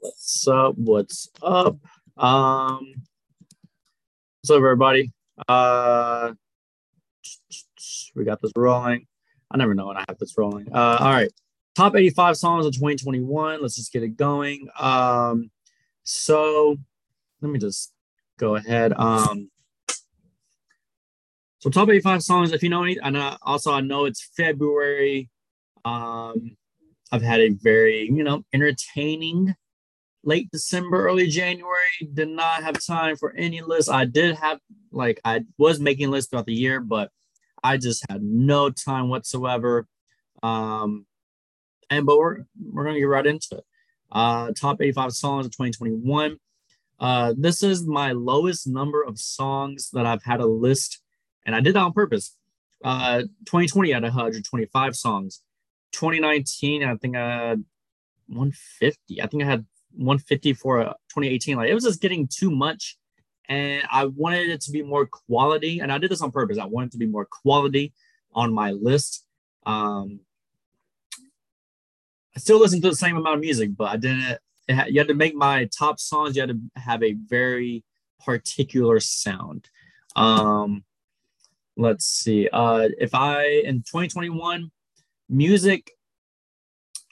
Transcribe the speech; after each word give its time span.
What's 0.00 0.46
up? 0.46 0.74
What's 0.76 1.28
up? 1.42 1.76
Um, 2.16 2.94
what's 4.40 4.50
up, 4.50 4.58
everybody? 4.58 5.10
Uh, 5.48 6.34
we 8.14 8.24
got 8.24 8.40
this 8.40 8.52
rolling. 8.56 9.08
I 9.50 9.56
never 9.56 9.74
know 9.74 9.88
when 9.88 9.96
I 9.96 10.04
have 10.08 10.16
this 10.18 10.38
rolling. 10.38 10.68
Uh, 10.72 10.98
all 11.00 11.12
right, 11.12 11.32
top 11.74 11.96
85 11.96 12.36
songs 12.36 12.66
of 12.66 12.74
2021. 12.74 13.60
Let's 13.60 13.74
just 13.74 13.92
get 13.92 14.04
it 14.04 14.16
going. 14.16 14.68
Um, 14.78 15.50
so 16.04 16.76
let 17.40 17.50
me 17.50 17.58
just 17.58 17.92
go 18.38 18.54
ahead. 18.54 18.92
Um, 18.92 19.50
so 21.58 21.70
top 21.70 21.88
85 21.88 22.22
songs. 22.22 22.52
If 22.52 22.62
you 22.62 22.68
know 22.68 22.84
any, 22.84 22.98
and 23.02 23.16
also 23.42 23.72
I 23.72 23.80
know 23.80 24.04
it's 24.04 24.30
February. 24.36 25.28
Um, 25.84 26.56
I've 27.10 27.22
had 27.22 27.40
a 27.40 27.48
very 27.48 28.08
you 28.12 28.22
know 28.22 28.44
entertaining 28.52 29.56
late 30.24 30.50
December, 30.50 31.06
early 31.06 31.28
January. 31.28 31.76
Did 32.12 32.28
not 32.28 32.62
have 32.62 32.84
time 32.84 33.16
for 33.16 33.34
any 33.36 33.60
lists. 33.60 33.90
I 33.90 34.04
did 34.04 34.36
have 34.36 34.58
like 34.92 35.20
I 35.24 35.44
was 35.58 35.80
making 35.80 36.10
lists 36.10 36.30
throughout 36.30 36.46
the 36.46 36.54
year, 36.54 36.80
but 36.80 37.10
I 37.62 37.76
just 37.76 38.04
had 38.08 38.22
no 38.22 38.70
time 38.70 39.08
whatsoever. 39.08 39.86
Um, 40.42 41.06
and 41.90 42.06
but 42.06 42.18
we're 42.18 42.38
we're 42.60 42.84
gonna 42.84 42.98
get 42.98 43.04
right 43.04 43.26
into 43.26 43.48
it. 43.52 43.64
Uh, 44.10 44.52
top 44.52 44.80
85 44.80 45.12
songs 45.12 45.46
of 45.46 45.52
2021. 45.52 46.38
Uh, 47.00 47.34
this 47.36 47.62
is 47.62 47.86
my 47.86 48.12
lowest 48.12 48.66
number 48.66 49.02
of 49.04 49.18
songs 49.18 49.90
that 49.92 50.06
I've 50.06 50.22
had 50.22 50.40
a 50.40 50.46
list, 50.46 51.00
and 51.46 51.54
I 51.54 51.60
did 51.60 51.74
that 51.74 51.82
on 51.82 51.92
purpose. 51.92 52.36
Uh, 52.82 53.22
2020 53.46 53.92
I 53.92 53.96
had 53.96 54.02
125 54.02 54.96
songs. 54.96 55.42
2019, 55.92 56.84
I 56.84 56.96
think 56.96 57.16
I 57.16 57.48
had 57.48 57.64
150. 58.28 59.22
I 59.22 59.26
think 59.26 59.42
I 59.42 59.46
had 59.46 59.66
150 59.94 60.52
for 60.54 60.84
2018. 60.84 61.56
Like 61.56 61.68
it 61.68 61.74
was 61.74 61.84
just 61.84 62.00
getting 62.00 62.28
too 62.28 62.50
much. 62.50 62.96
And 63.48 63.82
I 63.90 64.04
wanted 64.04 64.50
it 64.50 64.60
to 64.62 64.70
be 64.70 64.82
more 64.82 65.06
quality. 65.06 65.80
And 65.80 65.90
I 65.90 65.98
did 65.98 66.10
this 66.10 66.20
on 66.20 66.30
purpose. 66.30 66.58
I 66.58 66.66
wanted 66.66 66.92
to 66.92 66.98
be 66.98 67.06
more 67.06 67.24
quality 67.24 67.92
on 68.32 68.52
my 68.52 68.72
list. 68.72 69.24
Um, 69.64 70.20
I 72.36 72.40
still 72.40 72.60
listen 72.60 72.80
to 72.82 72.90
the 72.90 72.96
same 72.96 73.16
amount 73.16 73.36
of 73.36 73.40
music, 73.40 73.70
but 73.76 73.88
I 73.88 73.96
didn't. 73.96 74.38
You 74.68 75.00
had 75.00 75.08
to 75.08 75.14
make 75.14 75.34
my 75.34 75.64
top 75.76 75.98
songs. 75.98 76.36
You 76.36 76.42
had 76.42 76.50
to 76.50 76.60
have 76.76 77.02
a 77.02 77.14
very 77.14 77.84
particular 78.24 79.00
sound. 79.00 79.70
Um, 80.14 80.84
let's 81.76 82.04
see. 82.04 82.48
Uh, 82.52 82.88
if 82.98 83.14
I 83.14 83.62
in 83.64 83.78
2021, 83.78 84.70
music, 85.28 85.90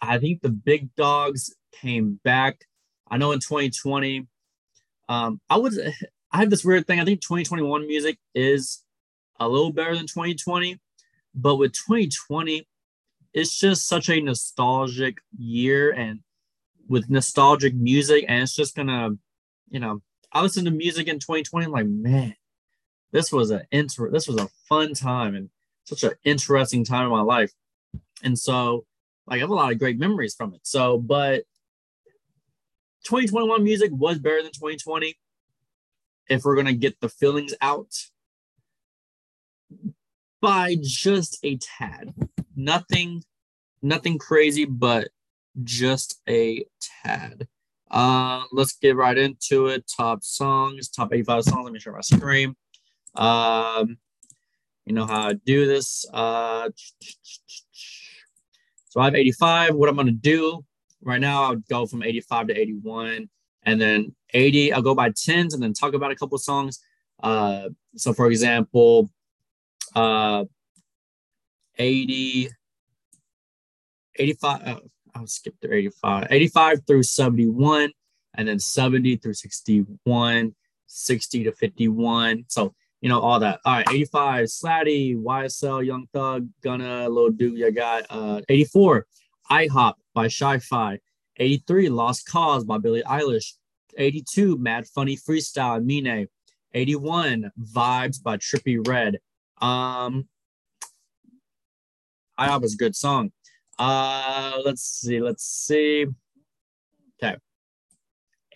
I 0.01 0.19
think 0.19 0.43
the 0.43 0.51
big 0.51 0.95
dogs 0.97 1.55
came 1.81 2.21
back. 2.25 2.67
I 3.09 3.19
know 3.19 3.33
in 3.33 3.41
2020, 3.41 4.27
um, 5.09 5.41
I 5.49 5.57
was 5.57 5.79
I 6.33 6.39
have 6.39 6.51
this 6.51 6.65
weird 6.65 6.87
thing. 6.87 7.01
I 7.01 7.05
think 7.05 7.21
2021 7.21 7.87
music 7.87 8.19
is 8.35 8.83
a 9.39 9.49
little 9.49 9.73
better 9.73 9.95
than 9.95 10.07
2020, 10.07 10.81
but 11.35 11.57
with 11.57 11.73
2020, 11.73 12.67
it's 13.33 13.59
just 13.59 13.87
such 13.87 14.09
a 14.09 14.21
nostalgic 14.21 15.19
year 15.37 15.93
and 15.93 16.21
with 16.89 17.11
nostalgic 17.11 17.75
music, 17.75 18.25
and 18.29 18.43
it's 18.43 18.55
just 18.55 18.75
gonna, 18.75 19.11
you 19.69 19.81
know, 19.81 20.03
I 20.33 20.43
listened 20.43 20.67
to 20.67 20.73
music 20.73 21.09
in 21.09 21.19
2020. 21.19 21.67
I'm 21.67 21.73
like, 21.73 21.87
man, 21.87 22.35
this 23.13 23.33
was 23.33 23.51
an 23.51 23.63
inter- 23.71 24.11
this 24.11 24.27
was 24.27 24.37
a 24.37 24.49
fun 24.69 24.95
time 24.95 25.35
and 25.35 25.51
such 25.85 26.03
an 26.03 26.13
interesting 26.25 26.85
time 26.85 27.05
in 27.05 27.13
my 27.13 27.23
life. 27.23 27.53
And 28.23 28.39
so 28.39 28.87
like 29.27 29.39
I 29.39 29.41
have 29.41 29.51
a 29.51 29.55
lot 29.55 29.73
of 29.73 29.79
great 29.79 29.99
memories 29.99 30.35
from 30.35 30.55
it. 30.55 30.61
So, 30.63 30.99
but 30.99 31.45
2021 33.07 33.63
music 33.63 33.93
was 33.93 34.19
better 34.19 34.43
than 34.43 34.51
2020 34.51 35.17
if 36.29 36.45
we're 36.45 36.57
going 36.57 36.67
to 36.67 36.75
get 36.75 37.01
the 37.01 37.09
feelings 37.09 37.55
out 37.61 37.95
by 40.41 40.77
just 40.83 41.39
a 41.45 41.57
tad. 41.59 42.13
Nothing 42.57 43.23
nothing 43.81 44.19
crazy 44.19 44.65
but 44.65 45.09
just 45.63 46.21
a 46.29 46.65
tad. 47.05 47.47
Uh, 47.93 48.43
let's 48.51 48.73
get 48.77 48.97
right 48.97 49.17
into 49.17 49.69
it. 49.69 49.89
Top 49.97 50.25
songs, 50.25 50.89
top 50.89 51.15
85 51.15 51.45
songs. 51.45 51.65
Let 51.65 51.73
me 51.73 51.79
share 51.79 51.93
my 51.93 52.01
screen. 52.01 52.57
Um, 53.15 53.99
you 54.85 54.95
know 54.95 55.07
how 55.07 55.29
I 55.29 55.35
do 55.35 55.67
this. 55.67 56.05
Uh, 56.13 56.71
so 58.89 59.01
I 59.01 59.05
have 59.05 59.15
85. 59.15 59.77
What 59.77 59.89
I'm 59.89 59.95
going 59.95 60.09
to 60.09 60.13
do 60.13 60.65
right 61.07 61.21
now, 61.21 61.45
I'll 61.45 61.57
go 61.57 61.87
from 61.87 62.03
85 62.03 62.49
to 62.49 62.59
81. 62.59 63.29
And 63.63 63.81
then 63.81 64.15
80, 64.35 64.73
I'll 64.73 64.83
go 64.83 64.95
by 64.95 65.11
10s 65.11 65.55
and 65.55 65.63
then 65.63 65.73
talk 65.73 65.95
about 65.95 66.11
a 66.11 66.17
couple 66.17 66.39
songs. 66.39 66.81
Uh, 67.23 67.71
so, 67.97 68.13
for 68.13 68.27
example, 68.27 69.11
uh, 69.95 70.45
80, 71.79 72.51
85, 74.17 74.63
uh, 74.67 74.81
I'll 75.15 75.27
skip 75.27 75.55
through 75.61 75.77
85, 75.77 76.27
85 76.31 76.87
through 76.87 77.03
71, 77.03 77.91
and 78.35 78.47
then 78.47 78.59
70 78.59 79.17
through 79.17 79.35
61, 79.35 80.55
60 80.87 81.45
to 81.45 81.53
51. 81.53 82.45
So 82.49 82.75
you 83.01 83.09
know, 83.09 83.21
all 83.21 83.39
that. 83.41 83.61
All 83.65 83.75
right, 83.75 83.89
85, 83.89 84.47
Slatty, 84.47 85.17
YSL, 85.17 85.85
Young 85.85 86.09
Thug, 86.13 86.49
Gunna, 86.63 87.09
Lil 87.09 87.31
Duke, 87.31 87.57
you 87.57 87.71
got 87.71 88.05
uh 88.11 88.41
84, 88.49 89.07
IHOP 89.51 89.95
by 90.17 90.29
Shi-Fi, 90.29 90.99
83, 91.37 91.91
Lost 91.91 92.27
Cause 92.27 92.65
by 92.65 92.79
Billie 92.79 93.03
Eilish, 93.03 93.53
82, 93.99 94.57
Mad 94.57 94.87
Funny 94.89 95.15
Freestyle, 95.15 95.85
Mine, 95.85 96.27
81, 96.73 97.53
Vibes 97.61 98.23
by 98.23 98.39
Trippie 98.39 98.85
Redd. 98.89 99.19
Um 99.61 100.27
IHOP 102.39 102.65
is 102.65 102.75
a 102.75 102.79
good 102.79 102.97
song. 102.97 103.31
Uh 103.79 104.59
let's 104.65 104.83
see, 104.83 105.21
let's 105.21 105.45
see. 105.45 106.07
Okay. 107.23 107.37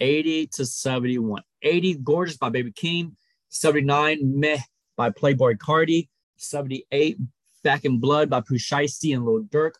80 0.00 0.46
to 0.54 0.66
71. 0.66 1.42
80, 1.62 1.94
Gorgeous 1.96 2.36
by 2.38 2.48
Baby 2.48 2.72
Keem. 2.72 3.12
79, 3.50 4.18
Meh 4.22 4.58
by 4.96 5.10
Playboi 5.10 5.56
Carti. 5.58 6.08
78, 6.36 7.18
Back 7.62 7.84
in 7.84 8.00
Blood 8.00 8.30
by 8.30 8.40
Pooh 8.40 8.54
Shiesty 8.54 9.14
and 9.14 9.26
Lil 9.26 9.44
Durk. 9.44 9.72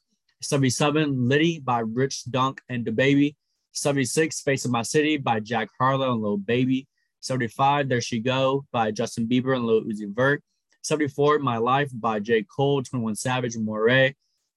77, 0.42 1.28
Litty 1.28 1.60
by 1.60 1.80
Rich 1.80 2.24
Dunk 2.30 2.60
and 2.68 2.84
DaBaby. 2.84 3.36
76, 3.72 4.40
Face 4.40 4.64
of 4.64 4.70
My 4.70 4.82
City 4.82 5.16
by 5.16 5.40
Jack 5.40 5.68
Harlow 5.78 6.12
and 6.12 6.22
Lil 6.22 6.38
Baby. 6.38 6.88
75, 7.20 7.88
There 7.88 8.00
She 8.00 8.18
Go 8.18 8.64
by 8.72 8.90
Justin 8.90 9.26
Bieber 9.26 9.54
and 9.54 9.64
Lil 9.64 9.84
Uzi 9.84 10.12
Vert. 10.12 10.42
74, 10.82 11.38
My 11.38 11.58
Life 11.58 11.90
by 11.92 12.18
J. 12.18 12.44
Cole, 12.44 12.82
21 12.82 13.14
Savage, 13.16 13.54
and 13.54 13.66
Morray. 13.66 14.14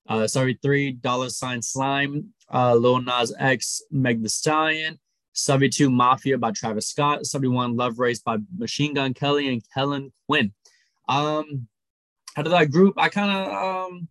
Uh, 0.08 0.28
73, 0.28 0.94
Dollar 0.94 1.30
Sign 1.30 1.62
Slime, 1.62 2.34
uh, 2.54 2.76
Lil 2.76 3.02
Nas 3.02 3.34
X, 3.38 3.82
Meg 3.92 4.24
The 4.24 4.30
Stallion. 4.30 5.00
72 5.34 5.90
Mafia 5.90 6.38
by 6.38 6.52
Travis 6.52 6.88
Scott, 6.88 7.26
71 7.26 7.76
Love 7.76 8.00
Race 8.00 8.20
by 8.20 8.38
Machine 8.56 8.94
Gun 8.94 9.14
Kelly 9.14 9.48
and 9.52 9.64
Kellin 9.74 10.12
Quinn. 10.28 10.54
Um, 11.10 11.68
out 12.38 12.46
of 12.46 12.52
that 12.52 12.72
group, 12.72 12.96
I 12.98 13.10
kind 13.10 13.32
of 13.32 13.88
um, 13.92 14.08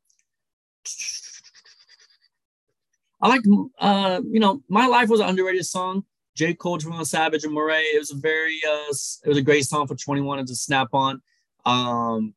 I 3.22 3.28
like 3.28 3.42
uh, 3.78 4.20
you 4.28 4.40
know, 4.40 4.62
My 4.68 4.86
Life 4.86 5.08
was 5.08 5.20
an 5.20 5.28
underrated 5.28 5.64
song. 5.64 6.04
J. 6.34 6.54
Cole, 6.54 6.78
21 6.78 7.04
Savage, 7.04 7.44
and 7.44 7.54
Morray. 7.54 7.82
It 7.94 7.98
was 7.98 8.10
a 8.10 8.16
very 8.16 8.58
uh, 8.68 8.88
it 8.90 9.28
was 9.28 9.38
a 9.38 9.42
great 9.42 9.64
song 9.64 9.86
for 9.86 9.94
21 9.94 10.44
to 10.46 10.54
snap 10.54 10.88
on. 10.92 11.22
Um, 11.64 12.34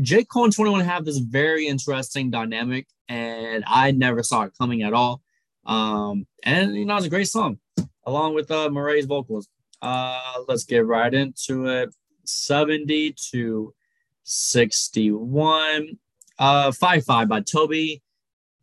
J. 0.00 0.24
Cole 0.24 0.44
and 0.44 0.52
21 0.52 0.80
have 0.80 1.04
this 1.04 1.18
very 1.18 1.66
interesting 1.66 2.30
dynamic, 2.30 2.86
and 3.08 3.64
I 3.66 3.90
never 3.90 4.22
saw 4.22 4.42
it 4.42 4.52
coming 4.56 4.82
at 4.82 4.94
all. 4.94 5.20
Um, 5.66 6.26
and 6.42 6.74
you 6.74 6.86
know, 6.86 6.96
it's 6.96 7.06
a 7.06 7.10
great 7.10 7.28
song 7.28 7.58
along 8.04 8.34
with 8.34 8.50
uh 8.50 8.70
Morray's 8.70 9.06
vocals. 9.06 9.48
Uh, 9.80 10.42
let's 10.48 10.64
get 10.64 10.86
right 10.86 11.12
into 11.12 11.66
it. 11.66 11.90
70 12.24 13.16
to 13.30 13.74
61. 14.22 15.98
Uh, 16.38 16.72
5 16.72 17.04
5 17.04 17.28
by 17.28 17.40
Toby. 17.40 18.02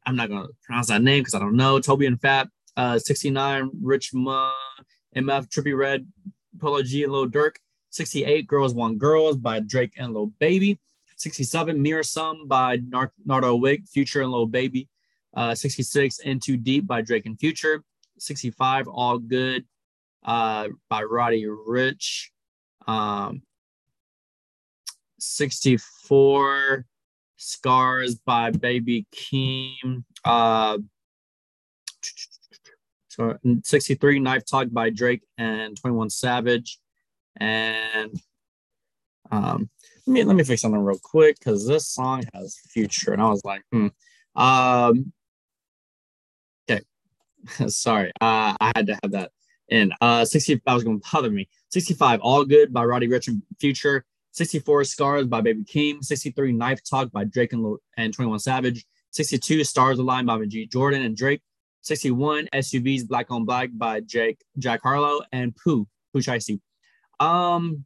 I'm 0.05 0.15
not 0.15 0.29
gonna 0.29 0.47
pronounce 0.63 0.87
that 0.87 1.01
name 1.01 1.21
because 1.21 1.33
I 1.33 1.39
don't 1.39 1.55
know. 1.55 1.79
Toby 1.79 2.05
and 2.05 2.19
Fat. 2.19 2.47
Uh, 2.77 2.97
69 2.97 3.71
Rich 3.81 4.13
Ma, 4.13 4.53
MF 5.15 5.49
Trippie 5.49 5.77
Redd, 5.77 6.07
Polo 6.59 6.81
G 6.81 7.03
and 7.03 7.11
Lil 7.11 7.27
Durk. 7.27 7.55
68 7.89 8.47
Girls 8.47 8.73
Want 8.73 8.97
Girls 8.97 9.35
by 9.35 9.59
Drake 9.59 9.93
and 9.97 10.13
Lil 10.13 10.27
Baby. 10.39 10.79
67 11.17 11.81
Mirror 11.81 12.03
Some 12.03 12.47
by 12.47 12.79
Nardo 13.25 13.55
Wick, 13.55 13.81
Future 13.87 14.21
and 14.21 14.31
Lil 14.31 14.45
Baby. 14.45 14.87
Uh, 15.33 15.53
66, 15.53 16.19
Into 16.19 16.55
Deep 16.57 16.87
by 16.87 17.01
Drake 17.01 17.25
and 17.25 17.39
Future. 17.39 17.83
65, 18.19 18.87
All 18.87 19.17
Good 19.19 19.65
uh, 20.23 20.69
by 20.89 21.03
Roddy 21.03 21.45
Ricch. 21.45 22.27
Um, 22.87 23.41
64, 25.19 26.85
Scars 27.39 28.15
by 28.15 28.51
Baby 28.51 29.05
Keem. 29.13 30.03
Uh, 30.23 30.77
63 33.63 34.19
Knife 34.19 34.45
Talk 34.45 34.67
by 34.71 34.89
Drake 34.89 35.23
and 35.37 35.75
21 35.79 36.09
Savage. 36.09 36.79
And 37.37 38.11
um, 39.31 39.69
let 40.05 40.13
me 40.13 40.23
let 40.23 40.35
me 40.35 40.43
fix 40.43 40.61
something 40.61 40.81
real 40.81 40.99
quick 41.01 41.37
because 41.39 41.67
this 41.67 41.87
song 41.87 42.23
has 42.33 42.57
future, 42.69 43.13
and 43.13 43.21
I 43.21 43.29
was 43.29 43.43
like, 43.45 43.61
hmm. 43.71 43.87
Um, 44.35 45.11
okay, 46.69 46.81
sorry, 47.67 48.11
uh, 48.21 48.55
I 48.59 48.71
had 48.75 48.87
to 48.87 48.97
have 49.01 49.11
that 49.11 49.31
in. 49.67 49.93
Uh, 50.01 50.25
60, 50.25 50.61
I 50.65 50.73
was 50.73 50.83
going 50.83 50.99
to 50.99 51.09
bother 51.11 51.29
me. 51.29 51.47
65, 51.69 52.21
All 52.21 52.45
Good 52.45 52.73
by 52.73 52.85
Roddy 52.85 53.07
Ricch 53.07 53.27
and 53.27 53.43
Future. 53.59 54.05
64, 54.39 54.85
Scars 54.85 55.27
by 55.27 55.41
Baby 55.41 55.65
Keem. 55.65 56.01
63, 56.01 56.53
Knife 56.53 56.79
Talk 56.89 57.11
by 57.11 57.25
Drake 57.25 57.51
and, 57.51 57.77
and 57.97 58.13
21 58.13 58.39
Savage. 58.39 58.85
62, 59.11 59.65
Stars 59.65 59.99
Align 59.99 60.25
by 60.25 60.45
G 60.45 60.65
Jordan 60.65 61.03
and 61.03 61.13
Drake. 61.13 61.41
61, 61.81 62.47
SUVs 62.53 63.05
Black 63.05 63.29
on 63.31 63.43
Black 63.43 63.69
by 63.73 63.99
Jake 63.99 64.41
Jack 64.57 64.79
Harlow 64.81 65.19
and 65.33 65.53
Pooh, 65.57 65.85
Pooh 66.13 66.21
Shiesty. 66.21 66.61
Um, 67.19 67.83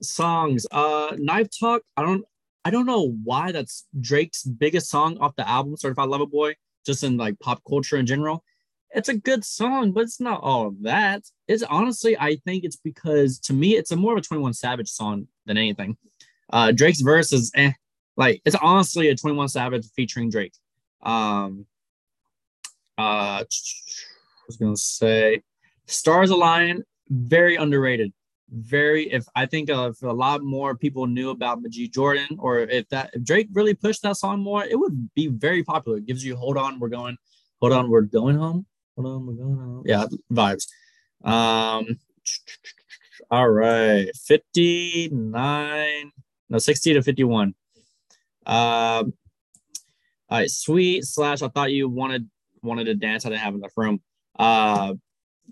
songs. 0.00 0.68
Uh, 0.70 1.16
Knife 1.18 1.48
Talk. 1.58 1.82
I 1.96 2.02
don't. 2.02 2.24
I 2.64 2.70
don't 2.70 2.86
know 2.86 3.10
why 3.24 3.50
that's 3.50 3.86
Drake's 4.00 4.44
biggest 4.44 4.88
song 4.88 5.18
off 5.18 5.34
the 5.34 5.48
album, 5.48 5.76
Certified 5.76 6.08
Lover 6.08 6.26
Boy, 6.26 6.54
just 6.86 7.02
in 7.02 7.16
like 7.16 7.40
pop 7.40 7.60
culture 7.68 7.96
in 7.96 8.06
general. 8.06 8.44
It's 8.94 9.08
a 9.08 9.16
good 9.16 9.44
song, 9.44 9.92
but 9.92 10.04
it's 10.04 10.20
not 10.20 10.40
all 10.42 10.68
of 10.68 10.82
that. 10.82 11.24
It's 11.48 11.62
honestly, 11.64 12.16
I 12.18 12.36
think 12.44 12.64
it's 12.64 12.76
because 12.76 13.38
to 13.40 13.52
me, 13.52 13.76
it's 13.76 13.90
a 13.90 13.96
more 13.96 14.12
of 14.12 14.18
a 14.18 14.22
21 14.22 14.54
Savage 14.54 14.88
song 14.88 15.26
than 15.46 15.56
anything. 15.56 15.96
Uh, 16.52 16.72
Drake's 16.72 17.00
verse 17.00 17.32
is 17.32 17.50
eh, 17.56 17.72
like 18.16 18.40
it's 18.44 18.56
honestly 18.56 19.08
a 19.08 19.16
21 19.16 19.48
Savage 19.48 19.86
featuring 19.96 20.30
Drake. 20.30 20.54
Um, 21.02 21.66
uh, 22.96 23.42
I 23.42 23.44
was 24.46 24.56
gonna 24.58 24.76
say, 24.76 25.42
Stars 25.86 26.30
Align, 26.30 26.84
very 27.08 27.56
underrated 27.56 28.12
very 28.50 29.10
if 29.10 29.26
I 29.34 29.46
think 29.46 29.68
if 29.70 30.02
a 30.02 30.12
lot 30.12 30.42
more 30.42 30.76
people 30.76 31.06
knew 31.06 31.30
about 31.30 31.62
Majid 31.62 31.92
Jordan 31.92 32.36
or 32.38 32.60
if 32.60 32.88
that 32.90 33.10
if 33.12 33.24
Drake 33.24 33.48
really 33.52 33.74
pushed 33.74 34.02
that 34.02 34.16
song 34.16 34.40
more, 34.40 34.64
it 34.64 34.78
would 34.78 35.12
be 35.14 35.28
very 35.28 35.64
popular. 35.64 35.98
It 35.98 36.06
gives 36.06 36.24
you 36.24 36.36
hold 36.36 36.56
on, 36.56 36.78
we're 36.78 36.88
going, 36.88 37.16
hold 37.60 37.72
on, 37.72 37.90
we're 37.90 38.02
going 38.02 38.36
home. 38.36 38.66
Going. 38.96 39.82
Yeah, 39.86 40.06
vibes. 40.32 40.68
Um 41.24 41.98
all 43.30 43.48
right, 43.48 44.10
59, 44.14 46.12
no, 46.50 46.58
60 46.58 46.94
to 46.94 47.02
51. 47.02 47.48
Um 47.48 47.54
all 48.46 49.12
right, 50.30 50.50
sweet 50.50 51.04
slash 51.04 51.42
I 51.42 51.48
thought 51.48 51.72
you 51.72 51.88
wanted 51.88 52.28
wanted 52.62 52.84
to 52.84 52.94
dance, 52.94 53.26
I 53.26 53.30
didn't 53.30 53.40
have 53.42 53.54
enough 53.54 53.72
room. 53.76 54.00
Uh 54.38 54.94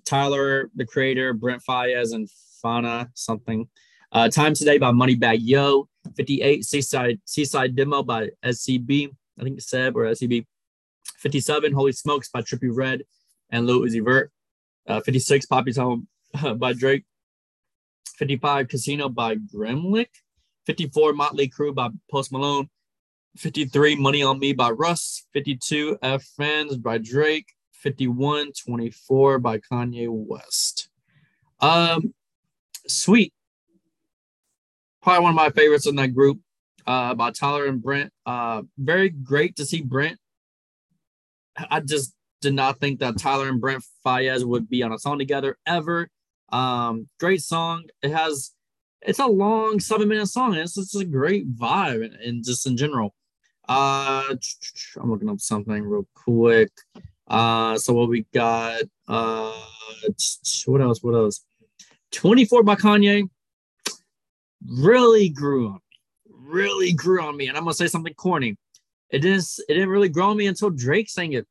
Tyler, 0.04 0.70
the 0.74 0.86
creator, 0.86 1.32
Brent 1.34 1.62
Faiyaz, 1.68 2.14
and 2.14 2.28
Fana 2.64 3.08
something. 3.14 3.68
Uh, 4.10 4.28
Time 4.28 4.54
Today 4.54 4.78
by 4.78 4.90
Moneybagg 4.90 5.38
Yo. 5.40 5.88
58 6.16 6.64
Seaside 6.64 7.20
Seaside 7.24 7.76
Demo 7.76 8.02
by 8.02 8.30
SCB. 8.44 9.08
I 9.38 9.42
think 9.42 9.60
Seb 9.60 9.96
or 9.96 10.04
SCB. 10.04 10.44
57 11.18 11.72
Holy 11.72 11.92
Smokes 11.92 12.28
by 12.28 12.42
Trippie 12.42 12.70
Redd 12.74 13.04
and 13.52 13.66
Lil 13.66 13.82
Uzi 13.82 14.04
Vert. 14.04 14.32
Uh, 14.88 15.00
56 15.00 15.46
Papi's 15.46 15.76
Home 15.76 16.08
by 16.56 16.72
Drake. 16.72 17.04
55 18.16 18.68
Casino 18.68 19.08
by 19.08 19.36
Gremlick. 19.36 20.08
54 20.66 21.12
Motley 21.12 21.48
Crew 21.48 21.72
by 21.72 21.90
Post 22.10 22.32
Malone. 22.32 22.68
53 23.36 23.96
Money 23.96 24.22
on 24.22 24.38
Me 24.38 24.52
by 24.52 24.70
Russ. 24.70 25.26
52 25.32 25.98
F 26.02 26.24
Friends 26.36 26.76
by 26.76 26.98
Drake. 26.98 27.46
51 27.72 28.52
24 28.66 29.38
by 29.38 29.58
Kanye 29.58 30.08
West. 30.08 30.88
Um, 31.60 32.14
Sweet. 32.86 33.32
Probably 35.02 35.22
one 35.22 35.30
of 35.30 35.36
my 35.36 35.50
favorites 35.50 35.86
in 35.86 35.96
that 35.96 36.14
group 36.14 36.40
uh, 36.86 37.14
by 37.14 37.30
Tyler 37.30 37.66
and 37.66 37.82
Brent. 37.82 38.12
Uh, 38.24 38.62
very 38.78 39.08
great 39.08 39.56
to 39.56 39.64
see 39.64 39.82
Brent. 39.82 40.18
I 41.70 41.80
just 41.80 42.14
did 42.42 42.54
not 42.54 42.78
think 42.78 43.00
that 43.00 43.18
Tyler 43.18 43.48
and 43.48 43.60
Brent 43.60 43.82
Faiyaz 44.04 44.44
would 44.44 44.68
be 44.68 44.82
on 44.82 44.92
a 44.92 44.98
song 44.98 45.18
together 45.18 45.56
ever. 45.66 46.08
Um, 46.50 47.08
great 47.18 47.40
song. 47.40 47.84
It 48.02 48.10
has, 48.10 48.52
it's 49.00 49.20
a 49.20 49.26
long 49.26 49.80
seven 49.80 50.08
minute 50.08 50.26
song. 50.26 50.54
It's 50.54 50.74
just 50.74 50.94
a 51.00 51.04
great 51.04 51.50
vibe 51.56 52.04
and, 52.04 52.14
and 52.14 52.44
just 52.44 52.66
in 52.66 52.76
general. 52.76 53.14
Uh, 53.68 54.34
I'm 55.00 55.10
looking 55.10 55.30
up 55.30 55.40
something 55.40 55.84
real 55.84 56.06
quick. 56.14 56.72
Uh, 57.28 57.78
so 57.78 57.94
what 57.94 58.08
we 58.08 58.26
got? 58.34 58.82
Uh, 59.08 59.54
what 60.66 60.80
else? 60.82 61.02
What 61.02 61.14
else? 61.14 61.44
24 62.10 62.62
by 62.64 62.74
Kanye 62.74 63.30
really 64.68 65.28
grew 65.28 65.68
on 65.68 65.74
me. 65.74 65.80
Really 66.28 66.92
grew 66.92 67.22
on 67.22 67.36
me. 67.36 67.48
And 67.48 67.56
I'm 67.56 67.64
gonna 67.64 67.74
say 67.74 67.86
something 67.86 68.14
corny. 68.14 68.56
It 69.10 69.20
didn't 69.20 69.46
it 69.68 69.74
didn't 69.74 69.88
really 69.88 70.08
grow 70.08 70.30
on 70.30 70.36
me 70.36 70.46
until 70.46 70.70
Drake 70.70 71.08
sang 71.08 71.32
it. 71.32 71.46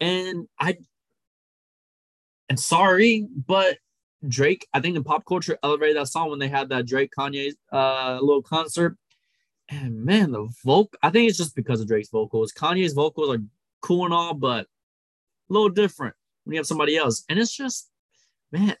And 0.00 0.48
I 0.58 0.78
and 2.48 2.58
sorry, 2.58 3.28
but 3.46 3.78
Drake, 4.26 4.66
I 4.74 4.80
think 4.80 4.94
the 4.94 5.02
pop 5.02 5.24
culture 5.24 5.58
elevated 5.62 5.96
that 5.96 6.08
song 6.08 6.30
when 6.30 6.38
they 6.38 6.48
had 6.48 6.68
that 6.70 6.86
Drake 6.86 7.12
Kanye 7.16 7.52
uh 7.72 8.18
little 8.20 8.42
concert. 8.42 8.96
And 9.68 10.04
man, 10.04 10.32
the 10.32 10.48
vocal, 10.64 10.98
I 11.02 11.10
think 11.10 11.28
it's 11.28 11.38
just 11.38 11.54
because 11.54 11.80
of 11.80 11.86
Drake's 11.86 12.08
vocals. 12.08 12.52
Kanye's 12.52 12.92
vocals 12.92 13.36
are 13.36 13.42
cool 13.82 14.04
and 14.04 14.12
all, 14.12 14.34
but 14.34 14.66
a 14.66 15.52
little 15.52 15.68
different 15.68 16.14
when 16.44 16.54
you 16.54 16.58
have 16.58 16.66
somebody 16.66 16.96
else. 16.96 17.24
And 17.28 17.38
it's 17.38 17.56
just, 17.56 17.88
man, 18.50 18.76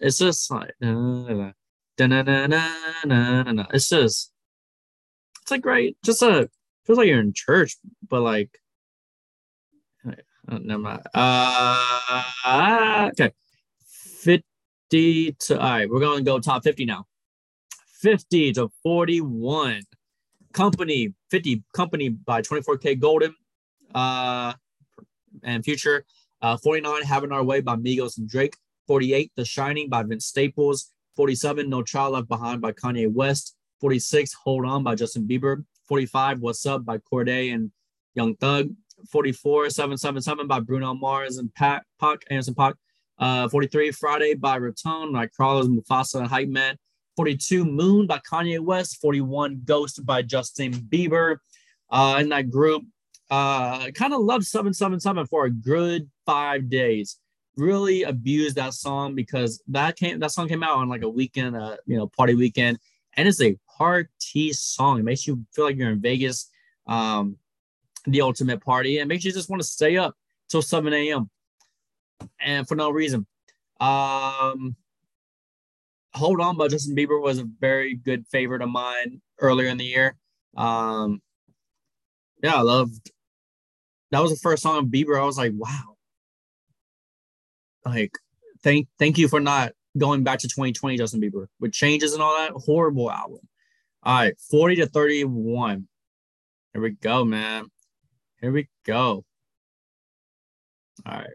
it's 0.00 0.18
just 0.18 0.50
like 0.50 0.74
it's 3.72 3.88
just 3.88 4.32
it's 5.42 5.50
like 5.50 5.62
great 5.62 5.96
just 6.04 6.22
a 6.22 6.48
feels 6.84 6.98
like 6.98 7.08
you're 7.08 7.20
in 7.20 7.32
church 7.32 7.76
but 8.08 8.20
like 8.20 8.60
never 10.48 10.78
mind 10.78 11.02
uh 11.14 13.10
okay 13.12 13.32
50 13.86 15.32
to 15.32 15.58
all 15.58 15.70
right 15.70 15.88
we're 15.88 16.00
gonna 16.00 16.22
go 16.22 16.38
top 16.38 16.62
50 16.62 16.84
now 16.84 17.06
50 18.00 18.52
to 18.52 18.70
41 18.82 19.82
company 20.52 21.14
50 21.30 21.62
company 21.72 22.10
by 22.10 22.40
twenty-four 22.42 22.78
K 22.78 22.94
Golden, 22.94 23.34
uh 23.94 24.52
and 25.42 25.64
future 25.64 26.04
uh, 26.44 26.58
49, 26.58 27.02
Having 27.04 27.32
Our 27.32 27.42
Way 27.42 27.62
by 27.62 27.76
Migos 27.76 28.18
and 28.18 28.28
Drake. 28.28 28.54
48, 28.86 29.32
The 29.34 29.46
Shining 29.46 29.88
by 29.88 30.02
Vince 30.02 30.26
Staples. 30.26 30.90
47, 31.16 31.70
No 31.70 31.82
Child 31.82 32.12
Left 32.12 32.28
Behind 32.28 32.60
by 32.60 32.72
Kanye 32.72 33.10
West. 33.10 33.56
46, 33.80 34.34
Hold 34.44 34.66
On 34.66 34.82
by 34.82 34.94
Justin 34.94 35.26
Bieber. 35.26 35.64
45, 35.86 36.40
What's 36.40 36.66
Up 36.66 36.84
by 36.84 36.98
Cordae 36.98 37.54
and 37.54 37.70
Young 38.14 38.36
Thug. 38.36 38.70
44, 39.10 39.70
777 39.70 40.46
by 40.46 40.60
Bruno 40.60 40.94
Mars 40.94 41.38
and 41.38 41.52
Pac, 41.54 41.84
Pac 42.00 42.24
Anderson 42.30 42.54
Paak. 42.54 42.74
Uh, 43.18 43.48
43, 43.48 43.92
Friday 43.92 44.34
by 44.34 44.56
Riton, 44.56 45.12
by 45.12 45.26
Carlos 45.28 45.68
Mufasa 45.68 46.16
and 46.20 46.28
Hype 46.28 46.48
Man. 46.48 46.76
42, 47.16 47.64
Moon 47.64 48.06
by 48.06 48.18
Kanye 48.18 48.58
West. 48.58 49.00
41, 49.00 49.62
Ghost 49.64 50.04
by 50.04 50.22
Justin 50.22 50.72
Bieber. 50.72 51.36
Uh, 51.90 52.18
in 52.20 52.28
that 52.30 52.50
group, 52.50 52.82
uh, 53.30 53.90
kind 53.92 54.12
of 54.12 54.20
loved 54.20 54.46
777 54.46 55.26
for 55.26 55.44
a 55.46 55.50
good 55.50 56.10
five 56.26 56.68
days. 56.68 57.18
Really 57.56 58.02
abused 58.02 58.56
that 58.56 58.74
song 58.74 59.14
because 59.14 59.62
that 59.68 59.96
came 59.96 60.18
that 60.18 60.32
song 60.32 60.48
came 60.48 60.64
out 60.64 60.78
on 60.78 60.88
like 60.88 61.02
a 61.02 61.08
weekend, 61.08 61.56
uh, 61.56 61.76
you 61.86 61.96
know, 61.96 62.08
party 62.08 62.34
weekend, 62.34 62.78
and 63.16 63.28
it's 63.28 63.40
a 63.40 63.56
party 63.78 64.52
song. 64.52 64.98
It 64.98 65.04
makes 65.04 65.26
you 65.26 65.44
feel 65.54 65.64
like 65.64 65.76
you're 65.76 65.90
in 65.90 66.00
Vegas, 66.00 66.50
um, 66.86 67.36
the 68.06 68.20
ultimate 68.20 68.60
party, 68.60 68.98
and 68.98 69.08
makes 69.08 69.24
you 69.24 69.32
just 69.32 69.50
want 69.50 69.62
to 69.62 69.68
stay 69.68 69.96
up 69.96 70.16
till 70.48 70.62
7 70.62 70.92
a.m. 70.92 71.30
and 72.40 72.66
for 72.66 72.74
no 72.74 72.90
reason. 72.90 73.26
Um, 73.80 74.76
Hold 76.14 76.40
On 76.40 76.56
by 76.56 76.68
Justin 76.68 76.94
Bieber 76.94 77.20
was 77.20 77.40
a 77.40 77.48
very 77.60 77.96
good 77.96 78.24
favorite 78.28 78.62
of 78.62 78.68
mine 78.68 79.20
earlier 79.40 79.68
in 79.68 79.78
the 79.78 79.84
year. 79.84 80.16
Um, 80.56 81.20
yeah, 82.40 82.54
I 82.54 82.60
loved 82.60 83.10
that 84.14 84.22
was 84.22 84.30
the 84.30 84.38
first 84.38 84.62
song 84.62 84.78
of 84.78 84.84
Bieber. 84.86 85.20
I 85.20 85.24
was 85.24 85.36
like, 85.36 85.52
wow. 85.56 85.96
Like, 87.84 88.12
thank 88.62 88.86
thank 88.96 89.18
you 89.18 89.26
for 89.26 89.40
not 89.40 89.72
going 89.96 90.24
back 90.24 90.40
to 90.40 90.48
2020, 90.48 90.96
Justin 90.96 91.20
Bieber, 91.20 91.46
with 91.60 91.72
changes 91.72 92.12
and 92.12 92.22
all 92.22 92.36
that. 92.36 92.52
Horrible 92.52 93.10
album. 93.10 93.40
All 94.02 94.14
right, 94.14 94.34
40 94.50 94.76
to 94.76 94.86
31. 94.86 95.88
Here 96.72 96.82
we 96.82 96.90
go, 96.90 97.24
man. 97.24 97.66
Here 98.40 98.52
we 98.52 98.68
go. 98.84 99.24
All 101.06 101.18
right. 101.18 101.30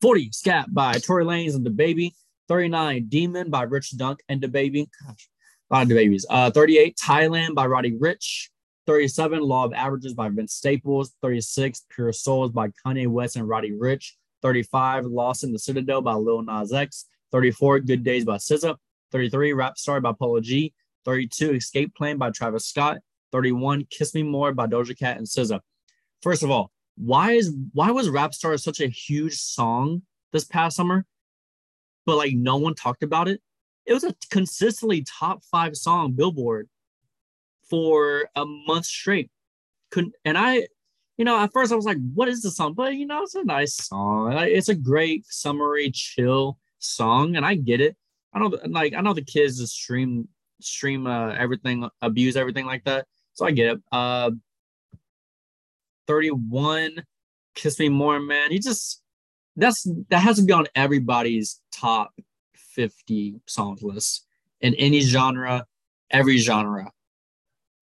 40, 0.00 0.30
Scat 0.32 0.72
by 0.72 0.94
Tory 0.94 1.24
Lanez 1.24 1.54
and 1.54 1.66
DaBaby. 1.66 2.12
39, 2.48 3.06
Demon 3.08 3.50
by 3.50 3.62
Rich 3.62 3.96
Dunk 3.96 4.20
and 4.28 4.42
DaBaby. 4.42 4.88
Gosh, 5.06 5.28
a 5.70 5.74
lot 5.74 5.82
of 5.82 5.88
DaBabies. 5.88 6.24
Uh, 6.28 6.50
38, 6.50 6.96
Thailand 6.96 7.54
by 7.54 7.66
Roddy 7.66 7.92
Ricch. 7.92 8.48
37, 8.86 9.40
Law 9.40 9.64
of 9.64 9.72
Averages 9.72 10.14
by 10.14 10.28
Vince 10.28 10.54
Staples. 10.54 11.14
36, 11.22 11.86
Pure 11.94 12.12
Souls 12.12 12.50
by 12.50 12.68
Kanye 12.84 13.06
West 13.06 13.36
and 13.36 13.48
Roddy 13.48 13.70
Ricch. 13.70 14.12
35, 14.42 15.06
Lost 15.06 15.44
in 15.44 15.52
the 15.52 15.58
Citadel 15.58 16.02
by 16.02 16.14
Lil 16.14 16.42
Nas 16.42 16.72
X. 16.72 17.06
34, 17.32 17.80
Good 17.80 18.02
Days 18.02 18.24
by 18.24 18.36
SZA. 18.36 18.76
33, 19.12 19.52
Rap 19.52 19.78
Star 19.78 20.00
by 20.00 20.12
Polo 20.12 20.40
G. 20.40 20.72
32, 21.04 21.54
Escape 21.54 21.94
Plan 21.94 22.18
by 22.18 22.30
Travis 22.30 22.66
Scott. 22.66 22.98
31, 23.32 23.86
Kiss 23.90 24.14
Me 24.14 24.22
More 24.22 24.52
by 24.52 24.66
Doja 24.66 24.98
Cat 24.98 25.16
and 25.16 25.26
SZA. 25.26 25.60
First 26.22 26.42
of 26.42 26.50
all, 26.50 26.70
why 26.96 27.32
is 27.32 27.54
why 27.72 27.90
was 27.90 28.08
Rap 28.08 28.34
Star 28.34 28.56
such 28.58 28.80
a 28.80 28.88
huge 28.88 29.36
song 29.36 30.02
this 30.32 30.44
past 30.44 30.76
summer, 30.76 31.06
but 32.04 32.16
like 32.16 32.34
no 32.34 32.56
one 32.56 32.74
talked 32.74 33.02
about 33.02 33.28
it? 33.28 33.40
It 33.86 33.94
was 33.94 34.04
a 34.04 34.14
consistently 34.30 35.04
top 35.04 35.42
five 35.44 35.76
song 35.76 36.12
Billboard 36.12 36.68
for 37.68 38.28
a 38.36 38.44
month 38.44 38.86
straight. 38.86 39.30
Couldn't 39.90 40.14
and 40.24 40.36
I, 40.36 40.66
you 41.20 41.24
know, 41.26 41.38
at 41.38 41.52
first 41.52 41.70
I 41.70 41.76
was 41.76 41.84
like, 41.84 41.98
"What 42.14 42.28
is 42.28 42.40
the 42.40 42.50
song?" 42.50 42.72
But 42.72 42.94
you 42.94 43.04
know, 43.04 43.22
it's 43.22 43.34
a 43.34 43.44
nice 43.44 43.74
song. 43.74 44.32
It's 44.32 44.70
a 44.70 44.74
great 44.74 45.26
summery 45.26 45.90
chill 45.90 46.56
song, 46.78 47.36
and 47.36 47.44
I 47.44 47.56
get 47.56 47.82
it. 47.82 47.94
I 48.32 48.38
know, 48.38 48.58
like, 48.66 48.94
I 48.94 49.02
know 49.02 49.12
the 49.12 49.20
kids 49.20 49.58
just 49.58 49.74
stream 49.74 50.28
stream 50.62 51.06
uh, 51.06 51.34
everything, 51.34 51.86
abuse 52.00 52.36
everything 52.36 52.64
like 52.64 52.84
that. 52.84 53.06
So 53.34 53.44
I 53.44 53.50
get 53.50 53.74
it. 53.74 53.82
Uh, 53.92 54.30
31, 56.06 57.04
Kiss 57.54 57.78
Me 57.78 57.90
More, 57.90 58.18
man. 58.18 58.50
He 58.50 58.58
just 58.58 59.02
that's 59.56 59.86
that 60.08 60.20
has 60.20 60.36
to 60.36 60.42
be 60.42 60.54
on 60.54 60.68
everybody's 60.74 61.60
top 61.70 62.14
50 62.54 63.42
songs 63.44 63.82
list 63.82 64.26
in 64.62 64.74
any 64.76 65.00
genre, 65.00 65.66
every 66.10 66.38
genre. 66.38 66.90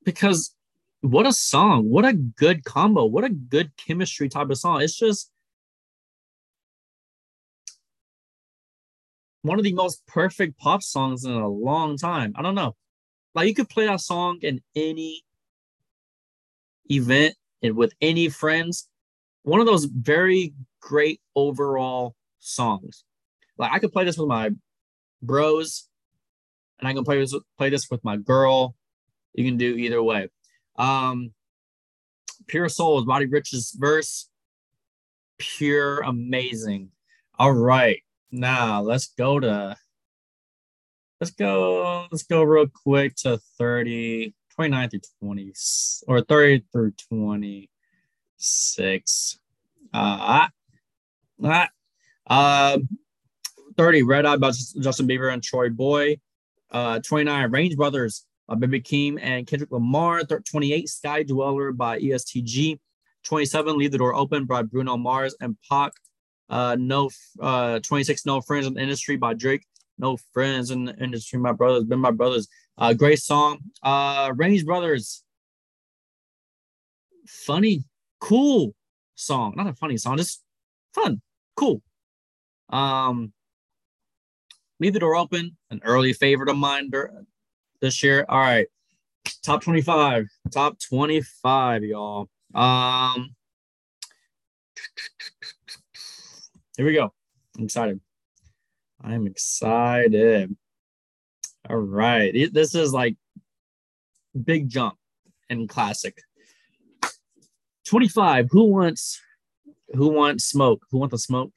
Because 0.05 0.57
what 1.01 1.27
a 1.27 1.33
song, 1.33 1.89
what 1.89 2.05
a 2.05 2.13
good 2.13 2.65
combo, 2.65 3.05
what 3.05 3.25
a 3.25 3.31
good 3.31 3.71
chemistry 3.77 4.29
type 4.29 4.51
of 4.51 4.59
song. 4.59 4.83
It's 4.83 4.99
just 4.99 5.31
one 9.43 9.59
of 9.59 9.65
the 9.65 9.73
most 9.73 10.07
perfect 10.07 10.59
pop 10.59 10.83
songs 10.83 11.25
in 11.25 11.33
a 11.33 11.49
long 11.49 11.97
time. 11.97 12.33
I 12.37 12.43
don't 12.43 12.55
know. 12.55 12.75
Like 13.35 13.49
you 13.49 13.55
could 13.55 13.69
play 13.69 13.87
that 13.87 14.01
song 14.01 14.39
in 14.43 14.61
any 14.75 15.23
event 16.91 17.37
and 17.63 17.77
with 17.77 17.93
any 18.01 18.29
friends. 18.29 18.89
One 19.43 19.61
of 19.61 19.67
those 19.67 19.85
very 19.85 20.55
great 20.81 21.21
overall 21.37 22.17
songs. 22.41 23.05
Like 23.57 23.73
I 23.73 23.79
could 23.79 23.93
play 23.93 24.05
this 24.05 24.19
with 24.19 24.29
my 24.29 24.51
bros, 25.23 25.89
and 26.79 26.89
I 26.89 26.93
can 26.93 27.05
play 27.05 27.19
this 27.19 27.35
play 27.57 27.71
this 27.71 27.91
with 27.91 28.03
my 28.05 28.17
girl. 28.17 28.75
You 29.35 29.45
can 29.45 29.57
do 29.57 29.77
either 29.77 30.03
way. 30.03 30.29
Um, 30.79 31.33
Pure 32.47 32.71
Souls, 32.71 33.05
Roddy 33.07 33.27
Ricch's 33.27 33.77
verse, 33.79 34.31
pure 35.39 36.01
amazing. 36.01 36.91
All 37.39 37.53
right, 37.53 38.01
now 38.31 38.81
let's 38.81 39.09
go 39.09 39.39
to 39.41 39.77
let's 41.21 41.33
go 41.33 42.07
let's 42.11 42.23
go 42.23 42.43
real 42.43 42.69
quick 42.69 43.15
to 43.17 43.39
30 43.59 44.35
29 44.55 44.91
through 44.91 45.01
20 45.23 45.53
or 46.07 46.23
30 46.23 46.65
through 46.73 46.93
26 47.09 49.39
uh 49.95 50.49
uh, 51.43 51.67
uh 52.29 52.79
30 53.77 54.03
red 54.03 54.27
eye 54.27 54.37
by 54.37 54.51
justin 54.81 55.07
bieber 55.07 55.33
and 55.33 55.43
TroyBoi. 55.43 56.19
Uh 56.71 57.01
29 57.01 57.51
range 57.51 57.77
brothers 57.77 58.27
by 58.49 58.55
baby 58.55 58.81
keem 58.81 59.19
and 59.21 59.47
kendrick 59.47 59.71
lamar 59.71 60.23
28 60.25 60.89
sky 60.89 61.23
dweller 61.23 61.73
by 61.73 61.99
EST 61.99 62.45
Gee 62.45 62.81
27 63.25 63.77
leave 63.77 63.93
the 63.93 63.99
door 63.99 64.15
open 64.15 64.47
by 64.47 64.63
bruno 64.63 64.97
mars 64.97 65.35
and 65.41 65.57
Pac. 65.69 65.93
uh 66.49 66.77
no 66.79 67.11
uh 67.41 67.79
26 67.81 68.27
no 68.27 68.41
friends 68.41 68.67
in 68.67 68.75
the 68.75 68.81
industry 68.81 69.17
by 69.17 69.35
drake 69.35 69.67
no 69.99 70.17
friends 70.33 70.71
in 70.71 70.85
the 70.85 70.97
industry. 70.97 71.39
My 71.39 71.53
brothers, 71.53 71.85
been 71.85 71.99
my 71.99 72.11
brothers. 72.11 72.49
Uh, 72.77 72.95
great 72.95 73.19
song. 73.19 73.59
Uh, 73.83 74.33
Range 74.35 74.65
Brothers. 74.65 75.25
Funny, 77.27 77.85
cool 78.21 78.75
song. 79.15 79.55
Not 79.57 79.67
a 79.67 79.75
funny 79.75 79.97
song, 79.97 80.17
just 80.17 80.43
fun, 80.95 81.21
cool. 81.57 81.83
Um, 82.71 83.33
leave 84.81 84.93
the 84.95 85.01
door 85.01 85.17
open. 85.17 85.57
An 85.71 85.81
early 85.85 86.13
favorite 86.13 86.49
of 86.49 86.57
mine 86.57 86.91
this 87.81 88.03
year. 88.03 88.25
All 88.29 88.41
right, 88.41 88.67
top 89.43 89.63
twenty-five. 89.63 90.27
Top 90.51 90.79
twenty-five, 90.79 91.85
y'all. 91.85 92.29
Um, 92.55 93.35
here 96.77 96.87
we 96.87 96.95
go. 96.95 97.13
I'm 97.57 97.65
excited. 97.65 98.01
I'm 99.03 99.27
excited. 99.27 100.57
All 101.69 101.77
right. 101.77 102.53
This 102.53 102.75
is 102.75 102.93
like 102.93 103.17
big 104.45 104.69
jump 104.69 104.97
and 105.51 105.69
classic. 105.69 106.23
25. 107.87 108.49
Who 108.51 108.65
wants 108.65 109.21
who 109.95 110.09
wants 110.09 110.45
smoke? 110.45 110.85
Who 110.91 110.99
want 110.99 111.11
the 111.11 111.19
smoke? 111.19 111.51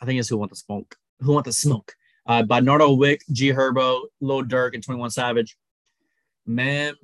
I 0.00 0.04
think 0.04 0.20
it's 0.20 0.28
who 0.28 0.36
want 0.36 0.50
the 0.50 0.56
smoke. 0.56 0.96
Who 1.20 1.32
want 1.32 1.46
the 1.46 1.52
smoke? 1.52 1.94
Uh, 2.26 2.42
by 2.42 2.60
Nardo 2.60 2.92
Wick, 2.92 3.22
G 3.32 3.48
Herbo, 3.48 4.02
Lil 4.20 4.44
Durk, 4.44 4.74
and 4.74 4.84
21 4.84 5.10
Savage. 5.10 5.56
Man, 6.46 6.94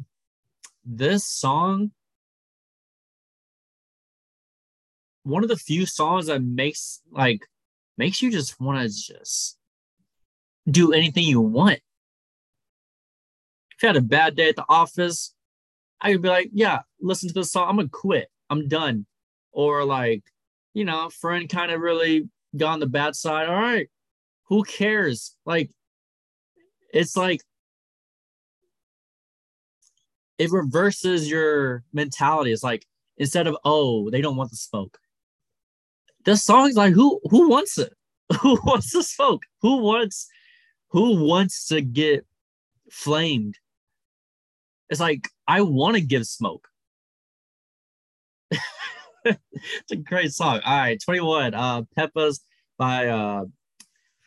this 0.84 1.24
song, 1.24 1.92
one 5.22 5.42
of 5.42 5.48
the 5.48 5.56
few 5.56 5.86
songs 5.86 6.26
that 6.26 6.42
makes 6.42 7.00
like 7.10 7.40
makes 7.98 8.22
you 8.22 8.30
just 8.30 8.60
want 8.60 8.80
to 8.80 8.88
just 8.88 9.58
do 10.70 10.92
anything 10.92 11.24
you 11.24 11.40
want. 11.40 11.80
If 13.72 13.82
you 13.82 13.88
had 13.88 13.96
a 13.96 14.02
bad 14.02 14.36
day 14.36 14.48
at 14.48 14.56
the 14.56 14.64
office, 14.68 15.34
I 16.00 16.12
could 16.12 16.22
be 16.22 16.28
like, 16.28 16.50
yeah, 16.52 16.80
listen 17.00 17.28
to 17.28 17.34
this 17.34 17.52
song. 17.52 17.68
I'm 17.68 17.76
gonna 17.76 17.88
quit. 17.88 18.28
I'm 18.48 18.68
done. 18.68 19.06
Or 19.52 19.84
like, 19.84 20.22
you 20.74 20.84
know, 20.84 21.08
friend 21.10 21.48
kind 21.48 21.70
of 21.70 21.80
really 21.80 22.28
got 22.56 22.72
on 22.72 22.80
the 22.80 22.86
bad 22.86 23.16
side. 23.16 23.48
All 23.48 23.54
right, 23.54 23.88
who 24.44 24.62
cares? 24.62 25.36
Like, 25.44 25.70
it's 26.92 27.16
like 27.16 27.42
it 30.38 30.50
reverses 30.50 31.30
your 31.30 31.84
mentality. 31.92 32.52
It's 32.52 32.62
like 32.62 32.86
instead 33.16 33.46
of 33.46 33.56
oh, 33.64 34.10
they 34.10 34.20
don't 34.20 34.36
want 34.36 34.50
the 34.50 34.56
smoke. 34.56 34.98
This 36.24 36.44
song's 36.44 36.76
like 36.76 36.92
who 36.92 37.20
who 37.30 37.48
wants 37.48 37.78
it? 37.78 37.92
Who 38.40 38.58
wants 38.64 38.92
the 38.92 39.04
smoke? 39.04 39.44
Who 39.62 39.76
wants 39.76 40.26
who 40.88 41.24
wants 41.24 41.66
to 41.66 41.80
get 41.80 42.26
flamed? 42.90 43.56
It's 44.90 44.98
like 44.98 45.28
I 45.46 45.60
want 45.60 45.94
to 45.94 46.00
give 46.00 46.26
smoke. 46.26 46.66
it's 49.24 49.92
a 49.92 49.96
great 49.96 50.32
song. 50.32 50.60
All 50.64 50.76
right, 50.76 51.00
21. 51.00 51.54
Uh 51.54 51.82
Pepas 51.96 52.40
by 52.76 53.06
uh 53.06 53.44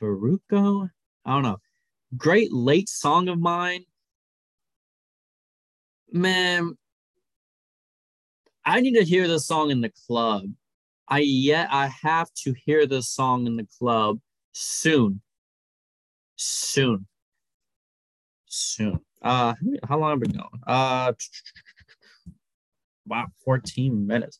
Farruko. 0.01 0.89
I 1.25 1.33
don't 1.33 1.43
know. 1.43 1.57
Great 2.15 2.53
late 2.53 2.87
song 2.87 3.27
of 3.27 3.37
mine. 3.37 3.83
Man, 6.11 6.77
I 8.65 8.81
need 8.81 8.95
to 8.95 9.03
hear 9.03 9.27
this 9.27 9.45
song 9.45 9.71
in 9.71 9.81
the 9.81 9.91
club. 10.07 10.45
I 11.07 11.19
yet 11.19 11.69
I 11.71 11.87
have 11.87 12.31
to 12.43 12.53
hear 12.65 12.85
this 12.85 13.09
song 13.09 13.47
in 13.47 13.55
the 13.55 13.67
club 13.79 14.19
soon 14.51 15.21
soon. 16.39 17.05
Soon. 18.45 18.99
Uh, 19.21 19.53
how 19.87 19.99
long 19.99 20.11
have 20.11 20.21
we 20.21 20.27
going? 20.27 20.63
Uh, 20.65 21.13
wow, 23.05 23.27
14 23.43 24.07
minutes. 24.07 24.39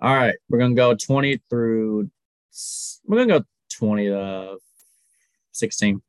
All 0.00 0.14
right, 0.14 0.34
we're 0.48 0.58
gonna 0.58 0.74
go 0.74 0.94
20 0.94 1.40
through. 1.48 2.10
We're 3.06 3.18
gonna 3.18 3.40
go 3.40 3.44
20 3.70 4.08
to 4.08 4.58
16. 5.52 6.02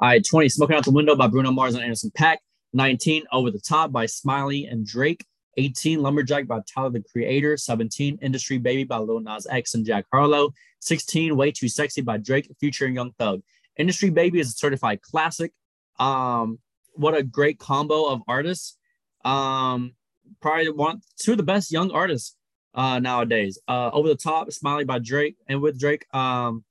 All 0.00 0.08
right, 0.08 0.24
20. 0.24 0.48
Smoking 0.48 0.76
Out 0.76 0.84
the 0.84 0.90
Window 0.90 1.16
by 1.16 1.28
Bruno 1.28 1.50
Mars 1.50 1.74
and 1.74 1.82
Anderson 1.82 2.10
.Paak. 2.16 2.36
19. 2.72 3.24
Over 3.32 3.50
the 3.50 3.60
Top 3.60 3.92
by 3.92 4.06
Smiley 4.06 4.66
and 4.66 4.86
Drake. 4.86 5.24
18. 5.56 6.00
Lumberjack 6.00 6.46
by 6.46 6.60
Tyler 6.72 6.90
the 6.90 7.02
Creator. 7.02 7.56
17. 7.56 8.18
Industry 8.22 8.58
Baby 8.58 8.84
by 8.84 8.98
Lil 8.98 9.20
Nas 9.20 9.46
X 9.50 9.74
and 9.74 9.84
Jack 9.84 10.04
Harlow. 10.12 10.52
16. 10.80 11.36
Way 11.36 11.50
Too 11.50 11.68
Sexy 11.68 12.00
by 12.00 12.18
Drake, 12.18 12.50
featuring 12.60 12.94
Young 12.94 13.12
Thug. 13.18 13.42
Industry 13.76 14.10
Baby 14.10 14.40
is 14.40 14.48
a 14.48 14.52
certified 14.52 15.02
classic. 15.02 15.52
Um, 15.98 16.58
what 16.94 17.16
a 17.16 17.22
great 17.22 17.58
combo 17.58 18.06
of 18.06 18.22
artists. 18.28 18.76
Um, 19.24 19.94
probably 20.40 20.70
one 20.70 21.00
two 21.16 21.32
of 21.32 21.36
the 21.38 21.44
best 21.44 21.72
young 21.72 21.90
artists 21.90 22.36
uh, 22.74 22.98
nowadays. 22.98 23.58
Uh, 23.68 23.90
Over 23.92 24.08
the 24.08 24.16
Top, 24.16 24.50
Smiley 24.52 24.84
by 24.84 24.98
Drake, 24.98 25.36
and 25.48 25.60
with 25.60 25.78
Drake, 25.78 26.06
um, 26.14 26.64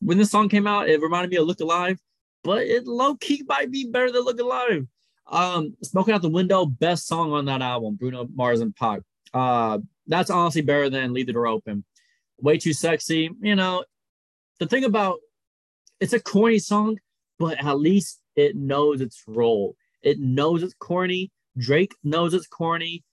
when 0.00 0.18
this 0.18 0.30
song 0.30 0.48
came 0.48 0.66
out, 0.66 0.88
it 0.88 1.00
reminded 1.00 1.30
me 1.30 1.36
of 1.36 1.46
Look 1.46 1.60
Alive. 1.60 1.98
but 2.44 2.62
it 2.62 2.86
low 2.86 3.14
key 3.16 3.42
might 3.46 3.70
be 3.70 3.86
better 3.88 4.10
than 4.10 4.24
Look 4.24 4.40
Alive. 4.40 4.86
Um, 5.28 5.76
Smoking 5.82 6.14
Out 6.14 6.22
the 6.22 6.28
Window, 6.28 6.66
best 6.66 7.06
song 7.06 7.32
on 7.32 7.44
that 7.46 7.62
album, 7.62 7.94
Bruno 7.94 8.28
Mars 8.34 8.60
and 8.60 8.74
Pac. 8.74 9.00
Uh, 9.32 9.78
that's 10.06 10.30
honestly 10.30 10.62
better 10.62 10.90
than 10.90 11.12
Leave 11.12 11.26
the 11.26 11.32
Door 11.32 11.46
Open. 11.46 11.84
Way 12.40 12.58
Too 12.58 12.72
Sexy, 12.72 13.30
you 13.40 13.54
know. 13.54 13.84
The 14.58 14.66
thing 14.66 14.84
about 14.84 15.20
it's 16.00 16.12
a 16.12 16.20
corny 16.20 16.58
song, 16.58 16.98
but 17.38 17.64
at 17.64 17.78
least 17.78 18.20
it 18.36 18.56
knows 18.56 19.00
its 19.00 19.22
role. 19.26 19.76
It 20.02 20.18
knows 20.18 20.62
it's 20.62 20.74
corny. 20.74 21.30
Drake 21.56 21.94
knows 22.02 22.34
it's 22.34 22.46
corny. 22.48 23.04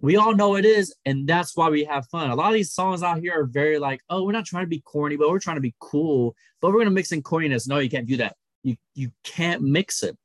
We 0.00 0.16
all 0.16 0.34
know 0.34 0.54
it 0.54 0.64
is, 0.64 0.94
and 1.04 1.26
that's 1.26 1.56
why 1.56 1.68
we 1.70 1.84
have 1.84 2.06
fun. 2.06 2.30
A 2.30 2.34
lot 2.34 2.48
of 2.48 2.54
these 2.54 2.72
songs 2.72 3.02
out 3.02 3.18
here 3.18 3.40
are 3.40 3.44
very 3.44 3.78
like, 3.78 4.00
oh, 4.08 4.24
we're 4.24 4.32
not 4.32 4.44
trying 4.44 4.64
to 4.64 4.68
be 4.68 4.80
corny, 4.80 5.16
but 5.16 5.28
we're 5.28 5.40
trying 5.40 5.56
to 5.56 5.60
be 5.60 5.74
cool. 5.80 6.36
But 6.60 6.72
we're 6.72 6.78
gonna 6.78 6.90
mix 6.90 7.10
in 7.12 7.22
corniness. 7.22 7.68
No, 7.68 7.78
you 7.78 7.90
can't 7.90 8.06
do 8.06 8.16
that. 8.18 8.36
You 8.62 8.76
you 8.94 9.10
can't 9.24 9.62
mix 9.62 10.02
it. 10.02 10.16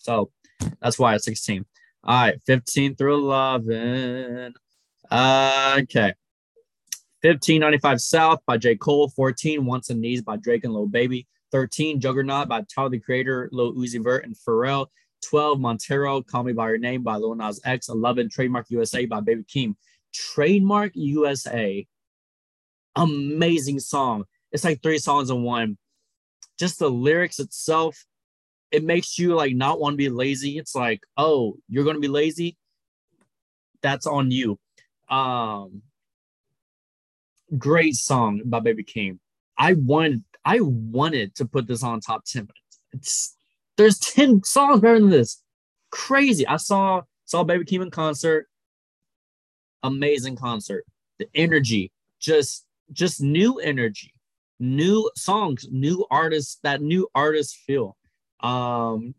So 0.00 0.30
that's 0.80 0.98
why 0.98 1.14
it's 1.14 1.24
16. 1.24 1.64
All 2.04 2.22
right, 2.22 2.40
15 2.46 2.96
through 2.96 3.16
11. 3.16 4.54
Uh, 5.10 5.76
okay. 5.82 6.14
1595 7.22 8.00
South 8.00 8.40
by 8.46 8.56
J. 8.56 8.76
Cole. 8.76 9.08
14 9.08 9.64
Wants 9.64 9.90
and 9.90 10.00
Needs 10.00 10.22
by 10.22 10.36
Drake 10.36 10.64
and 10.64 10.72
Lil 10.72 10.86
Baby. 10.86 11.26
13 11.50 12.00
Juggernaut 12.00 12.48
by 12.48 12.62
Tyler 12.62 12.90
the 12.90 12.98
Creator, 12.98 13.48
Lil 13.52 13.74
Uzi 13.74 14.02
Vert, 14.02 14.24
and 14.24 14.36
Pharrell. 14.36 14.86
12 15.22 15.60
Montero, 15.60 16.22
Call 16.22 16.44
Me 16.44 16.52
By 16.52 16.68
Your 16.68 16.78
Name 16.78 17.02
by 17.02 17.16
Lil 17.16 17.34
Nas 17.34 17.60
X. 17.64 17.88
11 17.88 18.30
Trademark 18.30 18.66
USA 18.70 19.06
by 19.06 19.20
Baby 19.20 19.44
Keem. 19.44 19.74
Trademark 20.12 20.92
USA. 20.94 21.86
Amazing 22.96 23.80
song. 23.80 24.24
It's 24.52 24.64
like 24.64 24.82
three 24.82 24.98
songs 24.98 25.30
in 25.30 25.42
one. 25.42 25.76
Just 26.58 26.78
the 26.78 26.88
lyrics 26.88 27.38
itself, 27.38 28.04
it 28.70 28.84
makes 28.84 29.18
you 29.18 29.34
like 29.34 29.54
not 29.54 29.80
want 29.80 29.94
to 29.94 29.96
be 29.96 30.08
lazy. 30.08 30.58
It's 30.58 30.74
like, 30.74 31.00
oh, 31.16 31.56
you're 31.68 31.84
gonna 31.84 32.00
be 32.00 32.08
lazy. 32.08 32.56
That's 33.82 34.06
on 34.06 34.30
you. 34.30 34.58
Um 35.08 35.82
great 37.56 37.94
song 37.94 38.42
by 38.44 38.60
Baby 38.60 38.84
Keem. 38.84 39.18
I 39.56 39.74
wanted 39.74 40.24
I 40.44 40.60
wanted 40.60 41.34
to 41.36 41.44
put 41.44 41.66
this 41.66 41.82
on 41.82 42.00
top 42.00 42.24
10 42.24 42.48
It's 42.92 43.36
there's 43.78 43.98
10 44.00 44.42
songs 44.42 44.80
better 44.80 45.00
than 45.00 45.08
this. 45.08 45.42
Crazy. 45.90 46.46
I 46.46 46.56
saw 46.58 47.02
saw 47.24 47.44
Baby 47.44 47.64
Keem 47.64 47.82
in 47.82 47.90
concert. 47.90 48.48
Amazing 49.82 50.36
concert. 50.36 50.84
The 51.18 51.28
energy, 51.34 51.90
just 52.20 52.66
just 52.92 53.22
new 53.22 53.58
energy, 53.60 54.12
new 54.58 55.10
songs, 55.14 55.66
new 55.70 56.04
artists, 56.10 56.58
that 56.64 56.82
new 56.82 57.08
artist 57.14 57.56
feel. 57.66 57.96
Um 58.40 59.14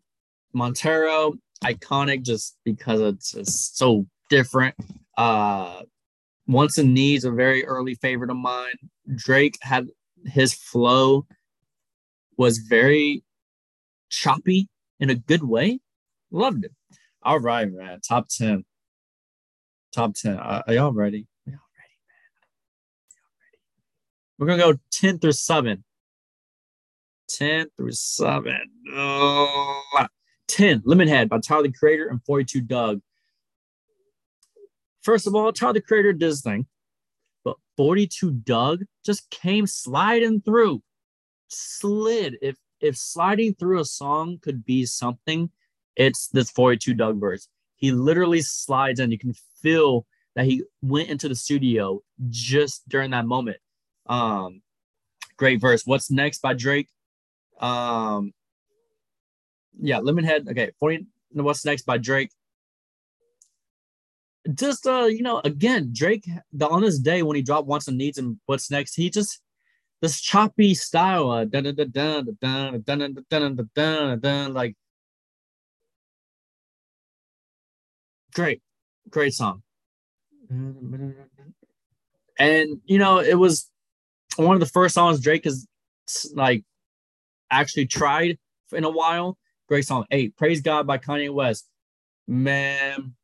Montero, 0.52 1.34
iconic 1.64 2.22
just 2.22 2.58
because 2.64 3.00
it's 3.00 3.32
just 3.32 3.76
so 3.78 4.06
different. 4.28 4.76
Uh 5.16 5.82
Wants 6.46 6.78
and 6.78 6.92
Needs, 6.92 7.24
a 7.24 7.30
very 7.30 7.64
early 7.64 7.94
favorite 7.94 8.30
of 8.30 8.36
mine. 8.36 8.74
Drake 9.14 9.56
had 9.62 9.88
his 10.26 10.52
flow 10.52 11.26
was 12.36 12.58
very 12.58 13.22
choppy 14.10 14.68
in 14.98 15.10
a 15.10 15.14
good 15.14 15.42
way. 15.42 15.80
Loved 16.30 16.64
it. 16.64 16.72
All 17.22 17.40
right, 17.40 17.70
man. 17.70 18.00
Top 18.06 18.28
10. 18.28 18.64
Top 19.92 20.14
10. 20.14 20.36
Are, 20.36 20.62
are 20.66 20.74
y'all 20.74 20.92
ready? 20.92 21.26
Are 21.46 21.50
y'all 21.50 21.60
ready, 21.78 21.96
man? 22.08 22.30
Y'all 23.16 23.32
ready? 23.40 23.58
We're 24.38 24.46
going 24.46 24.58
to 24.58 24.74
go 24.74 24.80
10 24.92 25.18
through 25.18 25.32
7. 25.32 25.84
10 27.28 27.66
through 27.76 27.92
7. 27.92 28.54
Oh. 28.94 29.82
10, 30.50 30.80
Lemonhead 30.80 31.28
by 31.28 31.38
Tyler 31.38 31.62
the 31.64 31.72
Creator 31.72 32.08
and 32.08 32.22
42 32.24 32.60
Dugg. 32.62 33.00
First 35.02 35.26
of 35.26 35.34
all, 35.34 35.52
Tyler 35.52 35.74
the 35.74 35.80
Creator 35.80 36.14
did 36.14 36.26
his 36.26 36.42
thing, 36.42 36.66
but 37.44 37.56
42 37.76 38.32
Dugg 38.32 38.84
just 39.04 39.30
came 39.30 39.66
sliding 39.66 40.40
through, 40.40 40.82
slid. 41.48 42.36
If 42.42 42.56
if 42.80 42.96
sliding 42.96 43.54
through 43.54 43.80
a 43.80 43.84
song 43.84 44.38
could 44.40 44.64
be 44.64 44.86
something, 44.86 45.50
it's 45.96 46.28
this 46.28 46.50
42 46.50 46.94
Dugg 46.94 47.20
verse. 47.20 47.48
He 47.76 47.92
literally 47.92 48.42
slides 48.42 49.00
and 49.00 49.12
you 49.12 49.18
can 49.18 49.34
feel 49.62 50.06
that 50.36 50.46
he 50.46 50.64
went 50.82 51.08
into 51.08 51.28
the 51.28 51.34
studio 51.34 52.02
just 52.28 52.88
during 52.88 53.10
that 53.10 53.26
moment. 53.26 53.58
Um, 54.06 54.62
great 55.36 55.60
verse. 55.60 55.82
What's 55.84 56.10
next 56.10 56.40
by 56.42 56.54
Drake? 56.54 56.88
Um, 57.60 58.32
yeah, 59.78 60.00
Lemonhead. 60.00 60.48
Okay, 60.50 60.70
40. 60.78 61.06
What's 61.32 61.64
next 61.64 61.82
by 61.82 61.98
Drake? 61.98 62.30
Just 64.54 64.86
uh, 64.86 65.04
you 65.04 65.22
know, 65.22 65.40
again, 65.44 65.90
Drake 65.92 66.26
the 66.52 66.66
on 66.66 66.82
this 66.82 66.98
day 66.98 67.22
when 67.22 67.36
he 67.36 67.42
dropped 67.42 67.68
Wants 67.68 67.88
and 67.88 67.98
Needs 67.98 68.18
and 68.18 68.38
What's 68.46 68.70
Next, 68.70 68.94
he 68.94 69.10
just 69.10 69.40
this 70.00 70.20
choppy 70.20 70.74
style, 70.74 71.30
uh, 71.30 71.44
dun, 71.44 71.64
like 74.54 74.76
great, 78.34 78.62
great 79.10 79.34
song. 79.34 79.62
And 82.38 82.80
you 82.84 82.98
know, 82.98 83.18
it 83.18 83.38
was 83.38 83.70
one 84.36 84.54
of 84.56 84.60
the 84.60 84.66
first 84.66 84.94
songs 84.94 85.20
Drake 85.20 85.44
has 85.44 85.66
like 86.34 86.64
actually 87.50 87.86
tried 87.86 88.38
in 88.72 88.84
a 88.84 88.90
while. 88.90 89.36
Great 89.68 89.86
song. 89.86 90.04
Eight, 90.10 90.36
Praise 90.36 90.60
God 90.60 90.86
by 90.86 90.98
Kanye 90.98 91.32
West. 91.32 91.68
Man, 92.26 93.14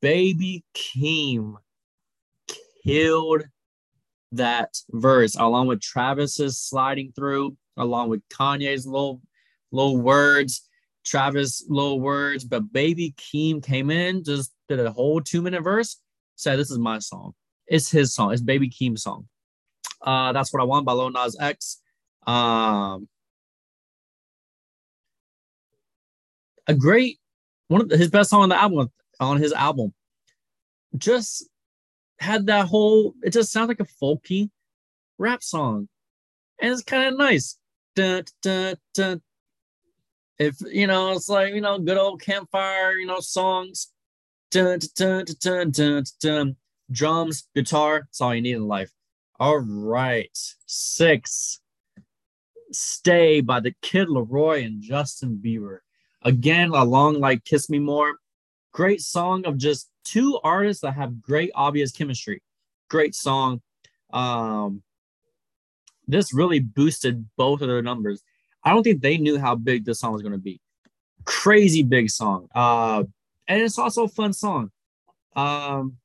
Baby 0.00 0.64
Keem 0.74 1.56
killed 2.84 3.44
that 4.32 4.76
verse 4.90 5.34
along 5.36 5.66
with 5.66 5.80
Travis's 5.80 6.58
sliding 6.58 7.12
through, 7.12 7.56
along 7.76 8.10
with 8.10 8.26
Kanye's 8.28 8.86
little 8.86 9.20
little 9.72 9.98
words, 9.98 10.68
Travis 11.04 11.64
little 11.68 12.00
words, 12.00 12.44
but 12.44 12.72
Baby 12.72 13.14
Keem 13.16 13.64
came 13.64 13.90
in, 13.90 14.24
just 14.24 14.52
did 14.68 14.80
a 14.80 14.92
whole 14.92 15.20
two 15.20 15.42
minute 15.42 15.62
verse, 15.62 16.00
said 16.36 16.58
this 16.58 16.70
is 16.70 16.78
my 16.78 16.98
song. 16.98 17.32
It's 17.66 17.90
his 17.90 18.14
song. 18.14 18.32
It's 18.32 18.42
Baby 18.42 18.68
Keem's 18.68 19.02
song. 19.02 19.28
Uh, 20.02 20.32
that's 20.32 20.52
what 20.52 20.60
I 20.60 20.64
want 20.64 20.86
by 20.86 20.92
Lil 20.92 21.10
Nas 21.10 21.36
X. 21.38 21.80
Um, 22.26 23.08
a 26.66 26.74
great 26.74 27.18
one 27.68 27.82
of 27.82 27.90
his 27.90 28.10
best 28.10 28.30
song 28.30 28.42
on 28.42 28.48
the 28.48 28.60
album 28.60 28.90
on 29.20 29.38
his 29.38 29.52
album. 29.52 29.92
Just 30.96 31.48
had 32.20 32.46
that 32.46 32.66
whole 32.66 33.14
it 33.22 33.30
just 33.30 33.50
sounds 33.50 33.68
like 33.68 33.80
a 33.80 33.84
folky 33.84 34.50
rap 35.18 35.42
song. 35.42 35.88
And 36.60 36.72
it's 36.72 36.82
kind 36.82 37.08
of 37.08 37.18
nice. 37.18 37.56
Dun, 37.96 38.24
dun, 38.42 38.76
dun. 38.94 39.22
if 40.38 40.56
you 40.70 40.86
know 40.86 41.12
it's 41.12 41.28
like 41.28 41.54
you 41.54 41.60
know 41.60 41.78
good 41.78 41.96
old 41.96 42.20
campfire 42.20 42.92
you 42.92 43.06
know 43.06 43.20
songs. 43.20 43.88
Dun, 44.50 44.80
dun, 44.96 45.24
dun, 45.40 45.70
dun, 45.70 46.04
dun, 46.20 46.56
drums 46.90 47.48
guitar 47.54 48.02
that's 48.04 48.20
all 48.20 48.34
you 48.34 48.42
need 48.42 48.56
in 48.56 48.68
life. 48.68 48.90
All 49.38 49.58
right. 49.58 50.36
Six. 50.66 51.60
Stay 52.72 53.40
by 53.40 53.60
the 53.60 53.74
kid 53.80 54.08
LAROI 54.08 54.64
and 54.64 54.82
justin 54.82 55.40
bieber. 55.42 55.78
Again 56.22 56.70
along 56.70 57.20
like 57.20 57.44
kiss 57.44 57.70
me 57.70 57.78
more. 57.78 58.16
Great 58.72 59.00
song 59.00 59.46
of 59.46 59.56
just 59.56 59.88
two 60.10 60.40
artists 60.42 60.82
that 60.82 60.92
have 60.92 61.22
great 61.22 61.50
obvious 61.54 61.92
chemistry. 61.92 62.42
Great 62.88 63.14
song. 63.14 63.60
Um, 64.12 64.82
this 66.08 66.34
really 66.34 66.58
boosted 66.58 67.28
both 67.36 67.62
of 67.62 67.68
their 67.68 67.82
numbers. 67.82 68.22
I 68.64 68.70
don't 68.70 68.82
think 68.82 69.00
they 69.00 69.18
knew 69.18 69.38
how 69.38 69.54
big 69.54 69.84
this 69.84 70.00
song 70.00 70.12
was 70.12 70.22
going 70.22 70.32
to 70.32 70.38
be. 70.38 70.60
Crazy 71.24 71.82
big 71.82 72.10
song. 72.10 72.48
Uh, 72.54 73.04
and 73.46 73.62
it's 73.62 73.78
also 73.78 74.04
a 74.04 74.08
fun 74.08 74.32
song. 74.32 74.70
Um, 75.36 75.96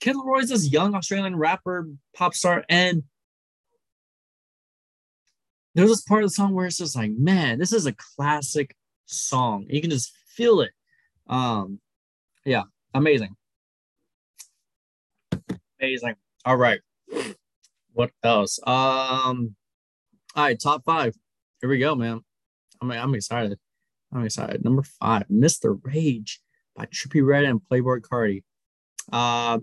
Kid 0.00 0.14
LAROI's 0.14 0.50
this 0.50 0.70
young 0.70 0.94
Australian 0.94 1.36
rapper, 1.36 1.88
pop 2.14 2.34
star, 2.34 2.64
and 2.68 3.02
there's 5.74 5.88
this 5.88 6.02
part 6.02 6.22
of 6.22 6.30
the 6.30 6.34
song 6.34 6.54
where 6.54 6.66
it's 6.66 6.78
just 6.78 6.96
like, 6.96 7.10
man, 7.10 7.58
this 7.58 7.72
is 7.72 7.86
a 7.86 7.92
classic 7.92 8.76
song. 9.06 9.66
You 9.68 9.80
can 9.80 9.90
just 9.90 10.12
feel 10.28 10.60
it. 10.60 10.70
Um, 11.28 11.80
yeah, 12.44 12.62
amazing. 12.94 13.36
Amazing. 15.80 16.14
All 16.44 16.56
right. 16.56 16.80
What 17.92 18.10
else? 18.22 18.58
Um, 18.66 19.56
all 20.34 20.44
right, 20.44 20.60
top 20.60 20.84
five. 20.84 21.14
Here 21.60 21.70
we 21.70 21.78
go, 21.78 21.94
man. 21.94 22.20
I'm 22.80 22.90
I'm 22.90 23.14
excited. 23.14 23.58
I'm 24.12 24.24
excited. 24.24 24.64
Number 24.64 24.82
five, 24.82 25.24
Mr. 25.28 25.78
Rage 25.82 26.40
by 26.74 26.86
Trippie 26.86 27.26
Redd 27.26 27.44
and 27.44 27.60
Playboi 27.60 28.00
Carti. 28.00 28.42
Uh, 29.12 29.60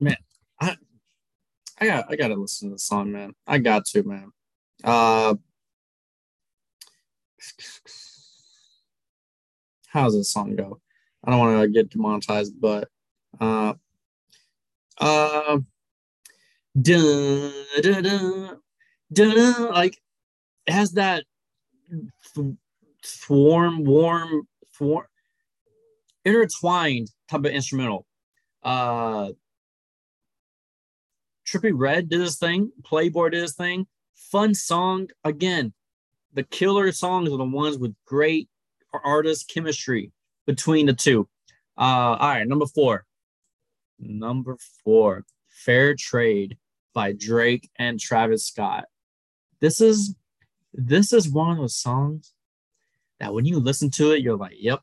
man, 0.00 0.16
I 0.60 0.76
I 1.78 1.86
got 1.86 2.04
I 2.10 2.16
gotta 2.16 2.34
listen 2.34 2.68
to 2.70 2.74
the 2.74 2.78
song, 2.78 3.12
man. 3.12 3.32
I 3.46 3.58
got 3.58 3.84
to, 3.86 4.02
man. 4.02 4.32
Uh 4.82 5.34
how 9.96 10.04
does 10.04 10.14
this 10.14 10.30
song 10.30 10.54
go? 10.56 10.78
I 11.24 11.30
don't 11.30 11.40
want 11.40 11.62
to 11.62 11.68
get 11.68 11.90
demonetized, 11.90 12.60
but 12.60 12.88
uh 13.40 13.72
uh 14.98 15.58
dun, 16.80 17.52
dun, 17.80 18.02
dun, 18.02 18.58
dun, 19.12 19.72
like 19.72 19.98
it 20.66 20.72
has 20.72 20.92
that 20.92 21.24
swarm, 23.02 23.84
warm, 23.84 24.46
swarm, 24.72 25.06
intertwined 26.26 27.10
type 27.28 27.46
of 27.46 27.52
instrumental. 27.52 28.06
Uh 28.62 29.30
Trippie 31.48 31.72
Redd 31.74 32.10
did 32.10 32.20
his 32.20 32.36
thing, 32.36 32.70
Playboi 32.82 33.30
did 33.30 33.40
his 33.40 33.54
thing. 33.54 33.86
Fun 34.14 34.54
song. 34.54 35.08
Again, 35.24 35.72
the 36.34 36.42
killer 36.42 36.92
songs 36.92 37.30
are 37.30 37.38
the 37.38 37.44
ones 37.44 37.78
with 37.78 37.94
great 38.04 38.50
artist 39.04 39.50
chemistry 39.52 40.12
between 40.46 40.86
the 40.86 40.92
two. 40.92 41.28
Uh, 41.78 42.16
all 42.18 42.28
right, 42.28 42.46
number 42.46 42.66
four. 42.66 43.04
Number 43.98 44.56
four, 44.84 45.24
Fair 45.48 45.94
Trade 45.94 46.58
by 46.94 47.12
Drake 47.12 47.70
and 47.76 47.98
Travis 47.98 48.46
Scott. 48.46 48.86
This 49.60 49.80
is 49.80 50.14
this 50.72 51.12
is 51.12 51.30
one 51.30 51.52
of 51.52 51.58
those 51.58 51.76
songs 51.76 52.32
that 53.18 53.32
when 53.32 53.46
you 53.46 53.58
listen 53.58 53.90
to 53.92 54.12
it, 54.12 54.20
you're 54.20 54.36
like, 54.36 54.56
yep, 54.58 54.80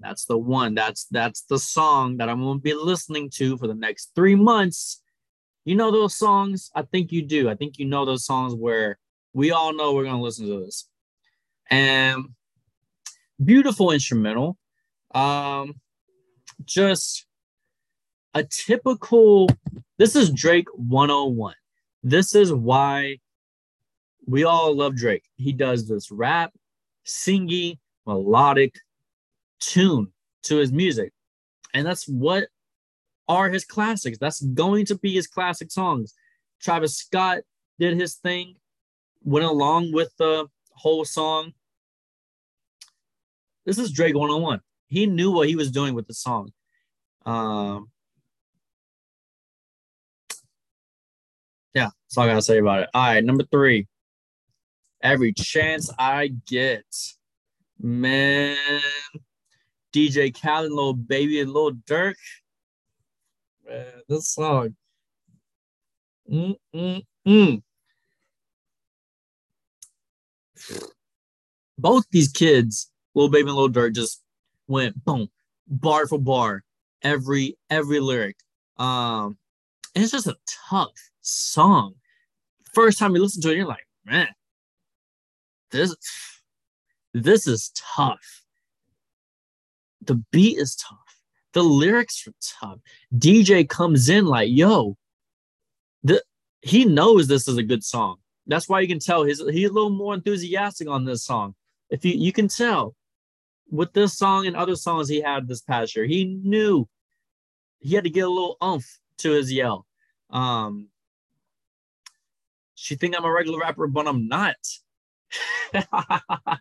that's 0.00 0.24
the 0.24 0.36
one. 0.36 0.74
That's 0.74 1.06
that's 1.10 1.42
the 1.42 1.58
song 1.58 2.18
that 2.18 2.28
I'm 2.28 2.42
gonna 2.42 2.58
be 2.58 2.74
listening 2.74 3.30
to 3.36 3.56
for 3.56 3.66
the 3.66 3.74
next 3.74 4.10
three 4.14 4.34
months. 4.34 5.00
You 5.64 5.76
know 5.76 5.90
those 5.90 6.16
songs? 6.16 6.70
I 6.74 6.82
think 6.82 7.10
you 7.10 7.22
do. 7.22 7.48
I 7.48 7.54
think 7.54 7.78
you 7.78 7.86
know 7.86 8.04
those 8.04 8.26
songs 8.26 8.54
where 8.54 8.98
we 9.32 9.50
all 9.50 9.72
know 9.72 9.94
we're 9.94 10.04
gonna 10.04 10.20
listen 10.20 10.46
to 10.46 10.64
this. 10.64 10.88
And 11.70 12.26
beautiful 13.42 13.90
instrumental. 13.90 14.56
Um, 15.14 15.74
just 16.64 17.26
a 18.34 18.44
typical. 18.44 19.48
This 19.98 20.16
is 20.16 20.30
Drake 20.30 20.68
101. 20.74 21.54
This 22.02 22.34
is 22.34 22.52
why 22.52 23.18
we 24.26 24.44
all 24.44 24.74
love 24.74 24.96
Drake. 24.96 25.24
He 25.36 25.52
does 25.52 25.88
this 25.88 26.10
rap, 26.10 26.52
singy, 27.06 27.78
melodic 28.06 28.74
tune 29.60 30.12
to 30.44 30.56
his 30.56 30.72
music. 30.72 31.12
And 31.72 31.86
that's 31.86 32.06
what 32.06 32.48
are 33.28 33.50
his 33.50 33.64
classics. 33.64 34.18
That's 34.18 34.42
going 34.42 34.86
to 34.86 34.98
be 34.98 35.14
his 35.14 35.26
classic 35.26 35.70
songs. 35.70 36.14
Travis 36.60 36.96
Scott 36.96 37.38
did 37.78 37.98
his 37.98 38.14
thing, 38.16 38.56
went 39.22 39.44
along 39.44 39.92
with 39.92 40.12
the 40.18 40.46
whole 40.74 41.04
song. 41.04 41.52
This 43.64 43.78
is 43.78 43.92
Drake 43.92 44.14
101. 44.14 44.60
He 44.88 45.06
knew 45.06 45.32
what 45.32 45.48
he 45.48 45.56
was 45.56 45.70
doing 45.70 45.94
with 45.94 46.06
the 46.06 46.14
song. 46.14 46.52
Um, 47.24 47.90
yeah, 51.74 51.88
that's 52.06 52.18
all 52.18 52.24
I 52.24 52.28
gotta 52.28 52.42
say 52.42 52.58
about 52.58 52.82
it. 52.82 52.90
All 52.94 53.02
right, 53.02 53.24
number 53.24 53.44
three. 53.50 53.86
Every 55.02 55.32
chance 55.32 55.90
I 55.98 56.28
get, 56.46 56.84
man. 57.80 58.56
DJ 59.92 60.34
Khaled, 60.34 60.72
little 60.72 60.94
Baby, 60.94 61.40
and 61.40 61.52
Lil 61.52 61.72
Durk. 61.72 62.14
Man, 63.66 63.86
this 64.08 64.28
song. 64.28 64.74
Mm-mm-mm. 66.30 67.62
Both 71.78 72.04
these 72.10 72.28
kids, 72.28 72.90
Little 73.14 73.30
Baby 73.30 73.48
and 73.48 73.56
Lil 73.56 73.70
Durk, 73.70 73.94
just 73.94 74.22
went 74.68 75.04
boom, 75.04 75.28
bar 75.66 76.06
for 76.06 76.18
bar, 76.18 76.62
every 77.02 77.56
every 77.70 78.00
lyric. 78.00 78.36
Um, 78.76 79.38
and 79.94 80.02
it's 80.02 80.12
just 80.12 80.26
a 80.26 80.36
tough 80.68 80.92
song. 81.20 81.94
First 82.72 82.98
time 82.98 83.14
you 83.14 83.22
listen 83.22 83.42
to 83.42 83.50
it, 83.50 83.56
you're 83.56 83.66
like, 83.66 83.86
man, 84.04 84.28
this 85.70 85.94
this 87.12 87.46
is 87.46 87.72
tough 87.74 88.44
the 90.06 90.22
beat 90.30 90.58
is 90.58 90.76
tough. 90.76 90.98
The 91.52 91.62
lyrics 91.62 92.26
are 92.26 92.32
tough. 92.40 92.78
DJ 93.16 93.68
comes 93.68 94.08
in 94.08 94.26
like, 94.26 94.50
yo, 94.50 94.96
the 96.02 96.22
he 96.62 96.84
knows 96.84 97.28
this 97.28 97.46
is 97.46 97.56
a 97.56 97.62
good 97.62 97.84
song. 97.84 98.16
That's 98.46 98.68
why 98.68 98.80
you 98.80 98.88
can 98.88 98.98
tell 98.98 99.24
he's 99.24 99.40
he's 99.40 99.70
a 99.70 99.72
little 99.72 99.90
more 99.90 100.14
enthusiastic 100.14 100.88
on 100.88 101.04
this 101.04 101.24
song. 101.24 101.54
If 101.90 102.04
you 102.04 102.12
you 102.12 102.32
can 102.32 102.48
tell 102.48 102.94
with 103.70 103.92
this 103.92 104.16
song 104.16 104.46
and 104.46 104.56
other 104.56 104.76
songs 104.76 105.08
he 105.08 105.20
had 105.20 105.48
this 105.48 105.62
past 105.62 105.96
year, 105.96 106.04
he 106.04 106.24
knew 106.24 106.86
he 107.80 107.94
had 107.94 108.04
to 108.04 108.10
get 108.10 108.26
a 108.26 108.28
little 108.28 108.56
umph 108.60 108.98
to 109.18 109.30
his 109.30 109.52
yell. 109.52 109.86
Um, 110.30 110.88
she 112.74 112.96
think 112.96 113.16
I'm 113.16 113.24
a 113.24 113.32
regular 113.32 113.58
rapper, 113.60 113.86
but 113.86 114.06
I'm 114.06 114.28
not. 114.28 114.56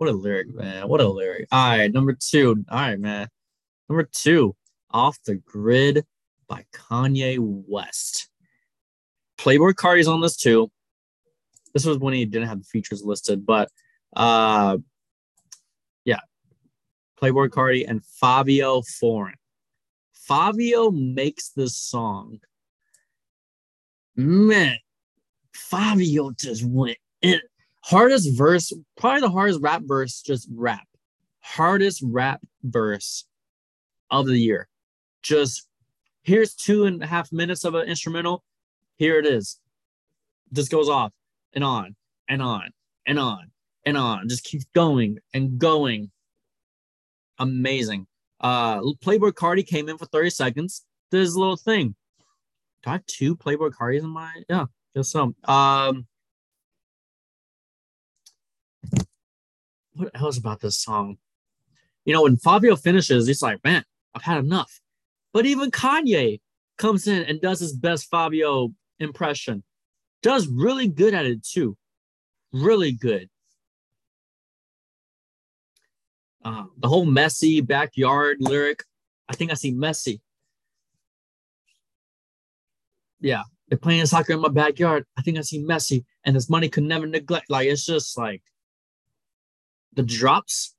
What 0.00 0.08
a 0.08 0.12
lyric, 0.12 0.54
man. 0.54 0.88
What 0.88 1.02
a 1.02 1.08
lyric. 1.10 1.48
All 1.52 1.76
right, 1.76 1.92
number 1.92 2.14
two. 2.14 2.64
All 2.70 2.78
right, 2.78 2.98
man. 2.98 3.28
Number 3.86 4.08
two, 4.10 4.56
Off 4.90 5.18
the 5.26 5.34
Grid 5.34 6.06
by 6.48 6.64
Kanye 6.72 7.36
West. 7.38 8.29
Playboi 9.40 9.72
Carti's 9.72 10.06
on 10.06 10.20
this 10.20 10.36
too. 10.36 10.70
This 11.72 11.86
was 11.86 11.98
when 11.98 12.12
he 12.12 12.26
didn't 12.26 12.48
have 12.48 12.58
the 12.58 12.64
features 12.64 13.02
listed, 13.02 13.46
but 13.46 13.70
uh 14.14 14.76
yeah. 16.04 16.20
Playboi 17.20 17.48
Carti 17.48 17.88
and 17.88 18.02
Fivio 18.22 18.86
Foreign. 18.86 19.36
Fivio 20.28 20.92
makes 20.92 21.50
this 21.50 21.76
song. 21.76 22.40
Man, 24.14 24.76
Fivio 25.56 26.36
just 26.36 26.64
went 26.64 26.98
in 27.22 27.40
hardest 27.80 28.36
verse, 28.36 28.72
probably 28.98 29.22
the 29.22 29.30
hardest 29.30 29.60
rap 29.62 29.82
verse, 29.86 30.20
just 30.20 30.48
rap. 30.52 30.86
Hardest 31.40 32.02
rap 32.04 32.40
verse 32.62 33.24
of 34.10 34.26
the 34.26 34.38
year. 34.38 34.68
Just 35.22 35.66
here's 36.22 36.54
two 36.54 36.84
and 36.84 37.02
a 37.02 37.06
half 37.06 37.32
minutes 37.32 37.64
of 37.64 37.74
an 37.74 37.88
instrumental. 37.88 38.44
Here 39.00 39.18
it 39.18 39.24
is. 39.24 39.58
This 40.52 40.68
goes 40.68 40.90
off 40.90 41.10
and 41.54 41.64
on 41.64 41.96
and 42.28 42.42
on 42.42 42.68
and 43.06 43.18
on 43.18 43.50
and 43.86 43.96
on. 43.96 44.28
Just 44.28 44.44
keeps 44.44 44.66
going 44.74 45.20
and 45.32 45.58
going. 45.58 46.10
Amazing. 47.38 48.06
Uh 48.40 48.80
Playboi 49.02 49.32
Carti 49.32 49.66
came 49.66 49.88
in 49.88 49.96
for 49.96 50.04
30 50.04 50.28
seconds. 50.28 50.84
Did 51.10 51.20
his 51.20 51.34
little 51.34 51.56
thing. 51.56 51.94
Do 52.82 52.90
I 52.90 52.92
have 52.92 53.06
two 53.06 53.36
Playboi 53.36 53.70
Cartis 53.72 54.02
in 54.02 54.10
my 54.10 54.30
yeah, 54.50 54.66
guess 54.94 55.08
so. 55.08 55.34
Um 55.44 56.06
what 59.94 60.10
else 60.14 60.36
about 60.36 60.60
this 60.60 60.78
song? 60.78 61.16
You 62.04 62.12
know, 62.12 62.24
when 62.24 62.36
Fivio 62.36 62.78
finishes, 62.78 63.26
he's 63.26 63.40
like, 63.40 63.64
man, 63.64 63.82
I've 64.14 64.24
had 64.24 64.44
enough. 64.44 64.78
But 65.32 65.46
even 65.46 65.70
Kanye 65.70 66.42
comes 66.76 67.06
in 67.06 67.22
and 67.22 67.40
does 67.40 67.60
his 67.60 67.72
best 67.72 68.10
Fivio 68.10 68.74
impression. 69.00 69.64
Does 70.22 70.46
really 70.46 70.86
good 70.86 71.14
at 71.14 71.26
it 71.26 71.42
too. 71.42 71.76
Really 72.52 72.92
good. 72.92 73.28
Uh, 76.44 76.64
the 76.78 76.88
whole 76.88 77.06
Messi 77.06 77.66
backyard 77.66 78.38
lyric. 78.40 78.84
I 79.28 79.34
think 79.34 79.50
I 79.50 79.54
see 79.54 79.72
Messi. 79.72 80.20
Yeah, 83.20 83.42
they're 83.68 83.78
playing 83.78 84.06
soccer 84.06 84.32
in 84.32 84.40
my 84.40 84.48
backyard. 84.48 85.04
I 85.16 85.22
think 85.22 85.38
I 85.38 85.42
see 85.42 85.62
Messi, 85.62 86.04
and 86.24 86.34
this 86.34 86.48
money 86.48 86.68
could 86.68 86.84
never 86.84 87.06
neglect. 87.06 87.50
Like 87.50 87.68
it's 87.68 87.84
just 87.84 88.16
like 88.16 88.42
the 89.92 90.02
drops 90.02 90.74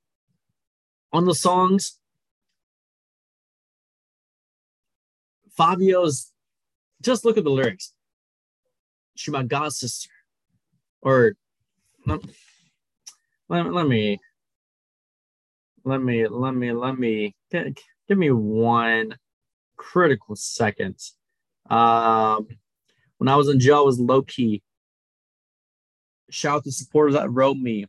on 1.12 1.24
the 1.24 1.34
songs. 1.34 1.98
Fivio's 5.58 6.32
just 7.00 7.24
look 7.24 7.36
at 7.38 7.44
the 7.44 7.50
lyrics. 7.50 7.92
She 9.14 9.30
my 9.30 9.42
god 9.42 9.72
sister. 9.72 10.10
Or 11.02 11.34
let, 12.06 12.20
let, 13.48 13.72
let 13.72 13.86
me 13.86 14.18
let 15.84 16.00
me 16.00 16.26
let 16.28 16.54
me 16.54 16.72
let 16.72 16.98
me 16.98 17.34
give 17.56 18.18
me 18.18 18.30
one 18.30 19.16
critical 19.76 20.36
second. 20.36 20.96
Um 21.68 22.48
when 23.18 23.28
I 23.28 23.36
was 23.36 23.48
in 23.48 23.60
jail, 23.60 23.78
I 23.78 23.80
was 23.82 24.00
low 24.00 24.22
key. 24.22 24.62
Shout 26.30 26.56
out 26.56 26.64
to 26.64 26.72
supporters 26.72 27.14
that 27.14 27.30
wrote 27.30 27.56
me 27.56 27.86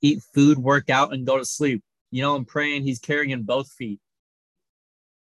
eat 0.00 0.22
food, 0.34 0.58
work 0.58 0.90
out, 0.90 1.12
and 1.12 1.26
go 1.26 1.38
to 1.38 1.44
sleep. 1.44 1.82
You 2.10 2.22
know, 2.22 2.34
I'm 2.34 2.44
praying 2.44 2.82
he's 2.82 2.98
carrying 2.98 3.42
both 3.42 3.70
feet. 3.72 4.00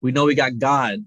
We 0.01 0.11
know 0.11 0.25
we 0.25 0.35
got 0.35 0.59
God. 0.59 1.05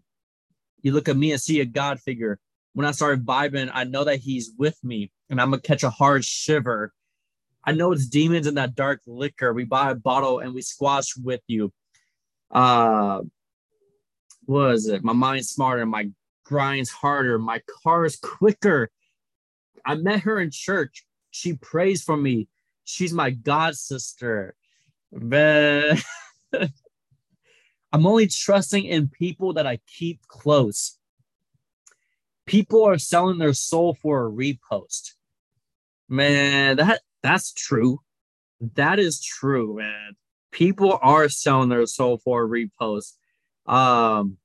You 0.83 0.93
look 0.93 1.09
at 1.09 1.17
me 1.17 1.33
and 1.33 1.41
see 1.41 1.61
a 1.61 1.65
God 1.65 2.01
figure. 2.01 2.39
When 2.79 2.87
I 2.87 2.93
start 2.93 3.25
vibing, 3.25 3.73
I 3.75 3.83
know 3.83 4.05
that 4.05 4.21
He's 4.21 4.53
with 4.57 4.79
me, 4.85 5.11
and 5.29 5.41
I'm 5.41 5.51
gonna 5.51 5.61
catch 5.61 5.83
a 5.83 5.91
hard 5.91 6.25
shiver. 6.25 6.95
I 7.65 7.73
know 7.73 7.91
it's 7.91 8.07
demons 8.07 8.47
in 8.47 8.55
that 8.55 8.77
dark 8.77 9.01
liquor. 9.05 9.53
We 9.53 9.65
buy 9.65 9.91
a 9.91 9.97
bottle 9.97 10.39
and 10.39 10.55
we 10.55 10.63
squash 10.63 11.17
with 11.17 11.41
you. 11.49 11.73
Uh, 12.53 13.23
what 14.45 14.75
is 14.75 14.87
it? 14.87 15.03
My 15.03 15.13
mind's 15.13 15.49
smarter, 15.49 15.85
my 15.87 16.11
grind's 16.45 16.89
harder, 16.89 17.37
my 17.37 17.61
car 17.83 18.05
is 18.05 18.15
quicker. 18.15 18.91
I 19.85 19.97
met 19.97 20.21
her 20.21 20.39
in 20.39 20.53
church. 20.53 21.05
She 21.33 21.55
prays 21.55 22.05
for 22.05 22.17
me. 22.17 22.47
She's 22.85 23.13
my 23.13 23.31
god 23.31 23.75
sister. 23.75 24.55
I'm 25.13 25.99
only 27.93 28.29
trusting 28.29 28.85
in 28.85 29.09
people 29.09 29.55
that 29.55 29.67
I 29.67 29.81
keep 29.89 30.29
close. 30.29 30.98
People 32.49 32.83
are 32.85 32.97
selling 32.97 33.37
their 33.37 33.53
soul 33.53 33.93
for 34.01 34.27
a 34.27 34.31
repost. 34.31 35.13
Man, 36.09 36.79
that 36.79 37.03
that's 37.23 37.53
true. 37.53 38.01
That 38.75 38.99
is 38.99 39.23
true, 39.23 39.77
man. 39.77 40.17
People 40.51 40.99
are 41.03 41.29
selling 41.29 41.69
their 41.69 41.85
soul 41.85 42.17
for 42.17 42.43
a 42.43 42.49
repost. 42.49 43.13
Um, 43.67 44.39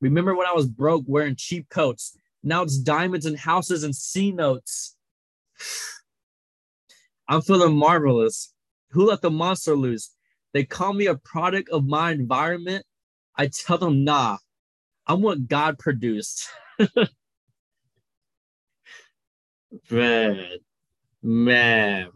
remember 0.00 0.36
when 0.36 0.46
I 0.46 0.52
was 0.52 0.68
broke 0.68 1.02
wearing 1.08 1.34
cheap 1.34 1.68
coats? 1.68 2.16
Now 2.44 2.62
it's 2.62 2.78
diamonds 2.78 3.26
and 3.26 3.36
houses 3.36 3.82
and 3.82 3.96
C 3.96 4.30
notes. 4.30 4.96
I'm 7.28 7.42
feeling 7.42 7.76
marvelous. 7.76 8.54
Who 8.90 9.08
let 9.08 9.20
the 9.20 9.32
monster 9.32 9.74
loose? 9.74 10.14
They 10.52 10.62
call 10.62 10.92
me 10.92 11.06
a 11.06 11.16
product 11.16 11.70
of 11.70 11.86
my 11.86 12.12
environment. 12.12 12.86
I 13.34 13.48
tell 13.48 13.78
them, 13.78 14.04
nah, 14.04 14.38
I'm 15.06 15.22
what 15.22 15.46
God 15.46 15.78
produced. 15.78 16.48
man, 19.90 20.58
man. 21.22 22.08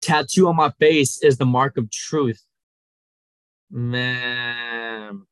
Tattoo 0.00 0.48
on 0.48 0.56
my 0.56 0.70
face 0.80 1.22
is 1.22 1.36
the 1.36 1.44
mark 1.44 1.76
of 1.76 1.90
truth. 1.90 2.42
Man, 3.70 5.24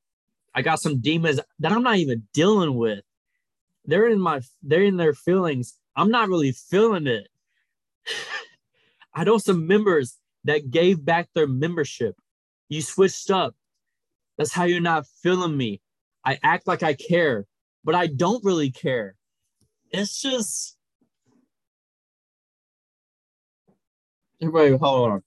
I 0.55 0.63
got 0.63 0.81
some 0.81 1.01
demons 1.01 1.41
that 1.59 1.73
I'm 1.73 1.83
not 1.83 1.97
even 1.97 2.25
dealing 2.35 2.75
with. 2.75 3.01
They're 3.87 4.09
in 4.09 4.21
my, 4.21 4.43
they're 4.63 4.83
in 4.83 4.99
their 4.99 5.15
feelings. 5.15 5.79
I'm 5.95 6.11
not 6.11 6.29
really 6.29 6.53
feeling 6.53 7.07
it. 7.07 7.29
I 9.15 9.25
know 9.25 9.39
some 9.39 9.67
members 9.67 10.19
that 10.45 10.71
gave 10.71 11.03
back 11.03 11.29
their 11.35 11.47
membership. 11.47 12.17
You 12.69 12.83
switched 12.83 13.31
up. 13.31 13.55
That's 14.39 14.53
how 14.53 14.65
you're 14.65 14.81
not 14.81 15.07
feeling 15.23 15.57
me. 15.57 15.81
I 16.25 16.39
act 16.43 16.67
like 16.67 16.83
I 16.83 16.95
care, 16.95 17.47
but 17.85 17.95
I 17.95 18.07
don't 18.07 18.45
really 18.45 18.71
care. 18.71 19.15
It's 19.91 20.21
just. 20.21 20.77
Everybody, 24.41 24.77
hold 24.77 25.11
on. 25.11 25.23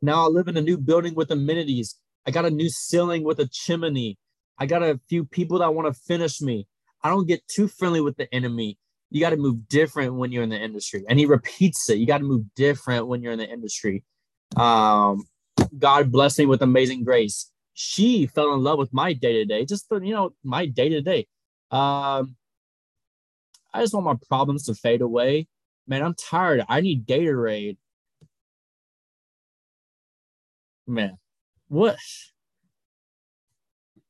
Now 0.00 0.24
I 0.24 0.28
live 0.28 0.48
in 0.48 0.56
a 0.56 0.62
new 0.62 0.78
building 0.78 1.14
with 1.14 1.30
amenities. 1.30 1.96
I 2.26 2.30
got 2.30 2.44
a 2.44 2.50
new 2.50 2.70
ceiling 2.70 3.24
with 3.24 3.40
a 3.40 3.48
chimney. 3.48 4.18
I 4.58 4.66
got 4.66 4.82
a 4.82 5.00
few 5.08 5.24
people 5.24 5.58
that 5.58 5.74
want 5.74 5.92
to 5.92 6.00
finish 6.00 6.40
me. 6.40 6.66
I 7.02 7.08
don't 7.08 7.26
get 7.26 7.46
too 7.48 7.68
friendly 7.68 8.00
with 8.00 8.16
the 8.16 8.32
enemy 8.32 8.78
you 9.12 9.20
got 9.20 9.30
to 9.30 9.36
move 9.36 9.68
different 9.68 10.14
when 10.14 10.32
you're 10.32 10.42
in 10.42 10.48
the 10.48 10.58
industry. 10.58 11.04
And 11.06 11.18
he 11.18 11.26
repeats 11.26 11.88
it. 11.90 11.98
You 11.98 12.06
got 12.06 12.18
to 12.18 12.24
move 12.24 12.44
different 12.56 13.06
when 13.06 13.22
you're 13.22 13.32
in 13.32 13.38
the 13.38 13.48
industry. 13.48 14.02
Um, 14.56 15.24
God 15.78 16.12
bless 16.12 16.38
me 16.38 16.46
with 16.46 16.62
amazing 16.62 17.04
grace. 17.04 17.50
She 17.74 18.26
fell 18.26 18.52
in 18.54 18.62
love 18.62 18.78
with 18.78 18.92
my 18.92 19.12
day 19.12 19.32
to 19.34 19.44
day, 19.44 19.64
just 19.64 19.86
you 19.90 20.12
know, 20.12 20.30
my 20.44 20.66
day 20.66 20.88
to 20.90 21.00
day. 21.00 21.26
Um, 21.70 22.36
I 23.72 23.80
just 23.80 23.94
want 23.94 24.04
my 24.04 24.16
problems 24.28 24.66
to 24.66 24.74
fade 24.74 25.00
away. 25.00 25.48
Man, 25.86 26.02
I'm 26.02 26.14
tired. 26.14 26.62
I 26.68 26.80
need 26.80 27.06
Gatorade. 27.06 27.76
Man, 30.86 31.16
what? 31.68 31.96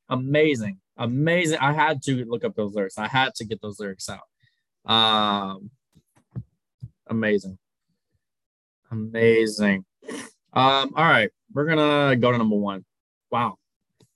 Amazing. 0.09 0.79
Amazing. 0.97 1.59
I 1.59 1.73
had 1.73 2.03
to 2.03 2.25
look 2.25 2.43
up 2.43 2.55
those 2.55 2.75
lyrics. 2.75 2.97
I 2.97 3.07
had 3.07 3.33
to 3.35 3.45
get 3.45 3.61
those 3.61 3.79
lyrics 3.79 4.09
out. 4.09 4.91
Um, 4.91 5.71
amazing. 7.07 7.57
Amazing. 8.91 9.85
Um, 10.53 10.93
all 10.95 11.05
right, 11.05 11.29
we're 11.53 11.65
gonna 11.65 12.15
go 12.15 12.31
to 12.31 12.37
number 12.37 12.55
one. 12.55 12.85
Wow, 13.31 13.57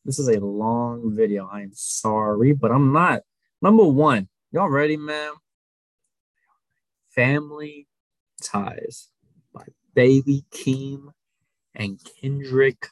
this 0.05 0.19
is 0.19 0.29
a 0.29 0.39
long 0.39 1.15
video. 1.15 1.49
I'm 1.51 1.71
sorry, 1.73 2.53
but 2.53 2.71
I'm 2.71 2.93
not. 2.93 3.21
Number 3.61 3.85
one, 3.85 4.27
y'all 4.51 4.69
ready, 4.69 4.97
man? 4.97 5.33
Family 7.09 7.87
Ties 8.41 9.09
by 9.53 9.63
Baby 9.95 10.45
Keem 10.51 11.11
and 11.73 11.99
Kendrick 12.21 12.87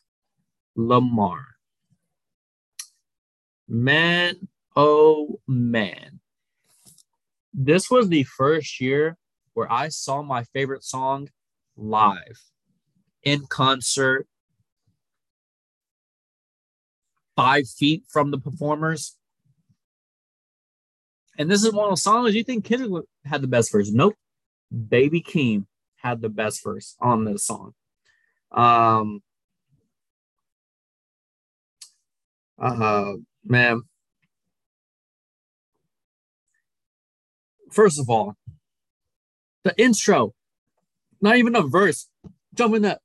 Lamar. 0.75 1.45
Man, 3.67 4.47
oh 4.75 5.39
man 5.47 6.19
this 7.55 7.89
was 7.89 8.09
the 8.09 8.23
first 8.23 8.81
year 8.81 9.17
where 9.53 9.71
I 9.71 9.87
saw 9.87 10.21
my 10.21 10.43
favorite 10.43 10.83
song 10.83 11.29
live 11.77 12.41
in 13.25 13.45
concert, 13.47 14.27
five 17.35 17.67
feet 17.67 18.03
from 18.07 18.31
the 18.31 18.37
performers. 18.37 19.17
And 21.37 21.51
this 21.51 21.65
is 21.65 21.73
one 21.73 21.89
of 21.89 21.91
the 21.91 21.97
songs 21.97 22.33
you 22.33 22.43
think 22.43 22.63
Kendrick 22.63 23.03
had 23.25 23.41
the 23.41 23.47
best 23.47 23.71
verse. 23.71 23.91
Nope. 23.91 24.15
Baby 24.89 25.21
Keem 25.21 25.65
had 25.97 26.21
the 26.21 26.29
best 26.29 26.63
verse 26.63 26.95
on 27.01 27.25
this 27.25 27.45
song. 27.45 27.73
Um, 28.51 29.21
uh, 32.57 33.15
man, 33.43 33.81
First 37.75 37.99
of 37.99 38.09
all, 38.09 38.37
the 39.65 39.77
intro, 39.77 40.33
not 41.19 41.35
even 41.35 41.57
a 41.57 41.61
verse, 41.61 42.07
jump 42.53 42.73
in 42.73 42.83
that, 42.83 43.01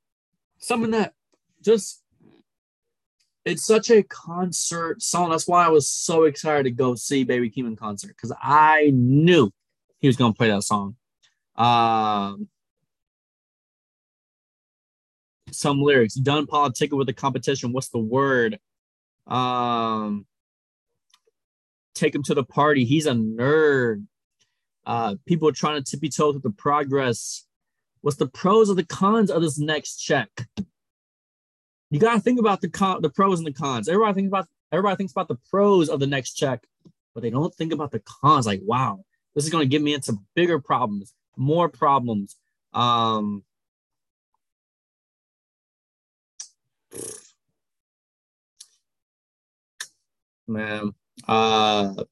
some 0.61 0.83
in 0.83 0.91
that. 0.91 1.13
Just, 1.61 2.01
it's 3.45 3.65
such 3.65 3.89
a 3.89 4.03
concert 4.03 5.01
song. 5.01 5.29
That's 5.29 5.47
why 5.47 5.65
I 5.65 5.69
was 5.69 5.89
so 5.89 6.23
excited 6.23 6.63
to 6.63 6.71
go 6.71 6.95
see 6.95 7.23
Baby 7.23 7.49
Keem 7.49 7.67
in 7.67 7.75
concert 7.75 8.09
because 8.09 8.33
I 8.41 8.91
knew 8.93 9.51
he 9.99 10.07
was 10.07 10.17
to 10.17 10.33
play 10.33 10.49
that 10.49 10.63
song. 10.63 10.95
Um, 11.55 12.47
some 15.51 15.81
lyrics 15.81 16.15
done 16.15 16.47
politicking 16.47 16.97
with 16.97 17.07
the 17.07 17.13
competition. 17.13 17.73
What's 17.73 17.89
the 17.89 17.99
word? 17.99 18.59
Um, 19.27 20.25
take 21.93 22.15
him 22.15 22.23
to 22.23 22.33
the 22.33 22.43
party. 22.43 22.85
He's 22.85 23.05
a 23.05 23.11
nerd 23.11 24.05
uh, 24.85 25.15
people 25.25 25.51
trying 25.51 25.81
to 25.81 25.89
tippy 25.89 26.09
toe 26.09 26.31
with 26.31 26.43
the 26.43 26.51
progress. 26.51 27.45
What's 28.01 28.17
the 28.17 28.27
pros 28.27 28.69
or 28.69 28.75
the 28.75 28.83
cons 28.83 29.29
of 29.29 29.41
this 29.41 29.59
next 29.59 29.97
check? 29.97 30.29
You 31.89 31.99
got 31.99 32.15
to 32.15 32.19
think 32.21 32.39
about 32.39 32.61
the 32.61 32.69
con, 32.69 33.01
the 33.01 33.09
pros 33.09 33.39
and 33.39 33.47
the 33.47 33.53
cons. 33.53 33.87
Everybody 33.87 34.15
thinks 34.15 34.29
about 34.29 34.47
everybody 34.71 34.95
thinks 34.95 35.11
about 35.11 35.27
the 35.27 35.37
pros 35.49 35.89
of 35.89 35.99
the 35.99 36.07
next 36.07 36.33
check, 36.33 36.65
but 37.13 37.21
they 37.21 37.29
don't 37.29 37.53
think 37.53 37.73
about 37.73 37.91
the 37.91 37.99
cons. 37.99 38.47
Like, 38.47 38.61
wow, 38.63 39.03
this 39.35 39.43
is 39.43 39.49
going 39.49 39.63
to 39.63 39.69
get 39.69 39.81
me 39.81 39.93
into 39.93 40.17
bigger 40.35 40.59
problems, 40.59 41.13
more 41.35 41.69
problems. 41.69 42.37
Um, 42.73 43.43
man, 50.47 50.93
uh, 51.27 52.03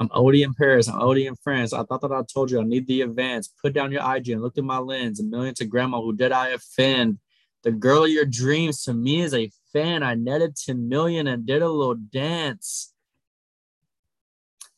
I'm 0.00 0.08
OD 0.12 0.36
in 0.36 0.54
Paris. 0.54 0.88
I'm 0.88 1.00
OD 1.00 1.18
in 1.18 1.34
France. 1.36 1.72
I 1.72 1.82
thought 1.82 2.02
that 2.02 2.12
I 2.12 2.22
told 2.32 2.50
you 2.50 2.60
I 2.60 2.64
need 2.64 2.86
the 2.86 3.02
advance. 3.02 3.52
Put 3.60 3.72
down 3.72 3.90
your 3.90 4.02
IG 4.14 4.28
and 4.28 4.40
look 4.40 4.54
through 4.54 4.64
my 4.64 4.78
lens. 4.78 5.18
A 5.18 5.24
million 5.24 5.54
to 5.56 5.64
grandma 5.64 6.00
who 6.00 6.14
did 6.14 6.30
I 6.30 6.48
offend? 6.48 7.18
The 7.64 7.72
girl 7.72 8.04
of 8.04 8.10
your 8.10 8.24
dreams 8.24 8.84
to 8.84 8.94
me 8.94 9.22
is 9.22 9.34
a 9.34 9.50
fan. 9.72 10.04
I 10.04 10.14
netted 10.14 10.54
10 10.56 10.88
million 10.88 11.26
and 11.26 11.44
did 11.44 11.62
a 11.62 11.68
little 11.68 11.96
dance. 11.96 12.92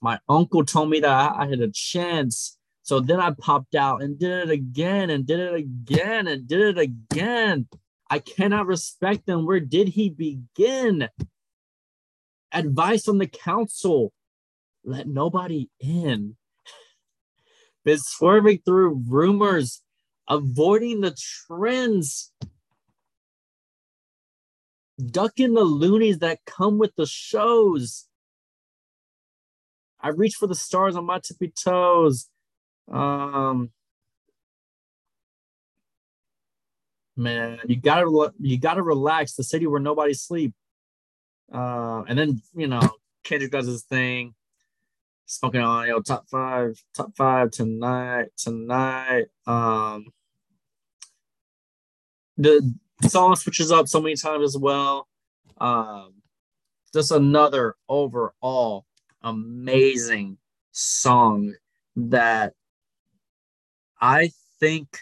My 0.01 0.19
uncle 0.27 0.65
told 0.65 0.89
me 0.89 1.01
that 1.01 1.11
I, 1.11 1.45
I 1.45 1.49
had 1.49 1.61
a 1.61 1.71
chance. 1.71 2.57
So 2.83 3.01
then 3.01 3.21
I 3.21 3.33
popped 3.33 3.75
out 3.75 4.03
and 4.03 4.19
did 4.19 4.49
it 4.49 4.51
again 4.51 5.11
and 5.11 5.27
did 5.27 5.41
it 5.41 5.55
again 5.55 6.27
and 6.27 6.49
did 6.49 6.61
it 6.61 6.79
again. 6.79 7.69
I 8.09 8.21
cannot 8.21 8.67
respect 8.67 9.27
them. 9.27 9.47
Where 9.47 9.61
did 9.61 9.89
he 9.89 10.09
begin? 10.09 11.09
Advice 12.53 13.05
from 13.05 13.19
the 13.19 13.27
council 13.27 14.13
let 14.85 15.07
nobody 15.07 15.69
in. 15.81 16.37
Been 17.85 17.99
swerving 17.99 18.61
through 18.65 19.03
rumors 19.09 19.83
avoiding 20.31 21.01
the 21.01 21.15
trends, 21.47 22.33
ducking 25.05 25.55
the 25.55 25.65
loonies 25.65 26.21
that 26.21 26.39
come 26.47 26.79
with 26.79 26.95
the 26.97 27.05
shows. 27.05 28.07
I 30.01 30.09
reach 30.09 30.37
for 30.37 30.47
the 30.47 30.55
stars 30.55 30.97
on 30.97 31.05
my 31.05 31.19
tippy 31.19 31.53
toes. 31.63 32.29
Um, 32.91 33.71
man, 37.17 37.59
you 37.67 37.77
gotta 37.77 38.33
you 38.41 38.59
gotta 38.59 38.83
relax. 38.83 39.35
The 39.35 39.45
city 39.45 39.67
where 39.67 39.81
nobody 39.81 40.15
sleep. 40.15 40.55
Uh, 41.53 42.05
and 42.09 42.17
then 42.19 42.41
you 42.55 42.69
know 42.69 42.89
Kendrick 43.25 43.51
does 43.51 43.67
his 43.67 43.83
thing, 43.83 44.35
smoking 45.31 45.61
on 45.61 45.87
yo 45.87 46.01
top 46.01 46.29
five, 46.29 46.83
top 46.93 47.17
five 47.17 47.53
tonight, 47.53 48.27
tonight. 48.37 49.27
Um, 49.47 50.07
the 52.37 52.75
song 53.07 53.37
switches 53.37 53.71
up 53.71 53.87
so 53.87 54.01
many 54.01 54.17
times 54.17 54.43
as 54.43 54.59
well. 54.61 55.07
Um, 55.59 56.15
just 56.93 57.13
another 57.13 57.77
overall 57.89 58.87
amazing 59.23 60.39
song 60.73 61.55
that 61.95 62.55
I 64.01 64.33
think 64.59 64.99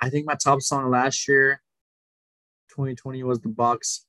I 0.00 0.08
think 0.08 0.24
my 0.26 0.34
top 0.34 0.62
song 0.62 0.90
last 0.90 1.28
year, 1.28 1.60
2020, 2.70 3.22
was 3.22 3.40
the 3.40 3.50
box. 3.50 4.06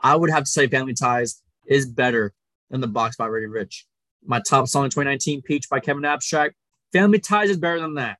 I 0.00 0.16
would 0.16 0.30
have 0.30 0.44
to 0.44 0.50
say 0.50 0.68
Family 0.68 0.94
Ties 0.94 1.42
is 1.66 1.84
better 1.84 2.32
than 2.74 2.80
the 2.80 2.88
box 2.88 3.14
by 3.14 3.28
Roddy 3.28 3.46
Ricch. 3.46 3.84
My 4.24 4.40
top 4.40 4.66
song 4.66 4.84
in 4.84 4.90
2019, 4.90 5.42
Peach 5.42 5.68
by 5.70 5.78
Kevin 5.78 6.04
Abstract. 6.04 6.56
Family 6.92 7.20
Ties 7.20 7.50
is 7.50 7.56
better 7.56 7.78
than 7.78 7.94
that. 7.94 8.18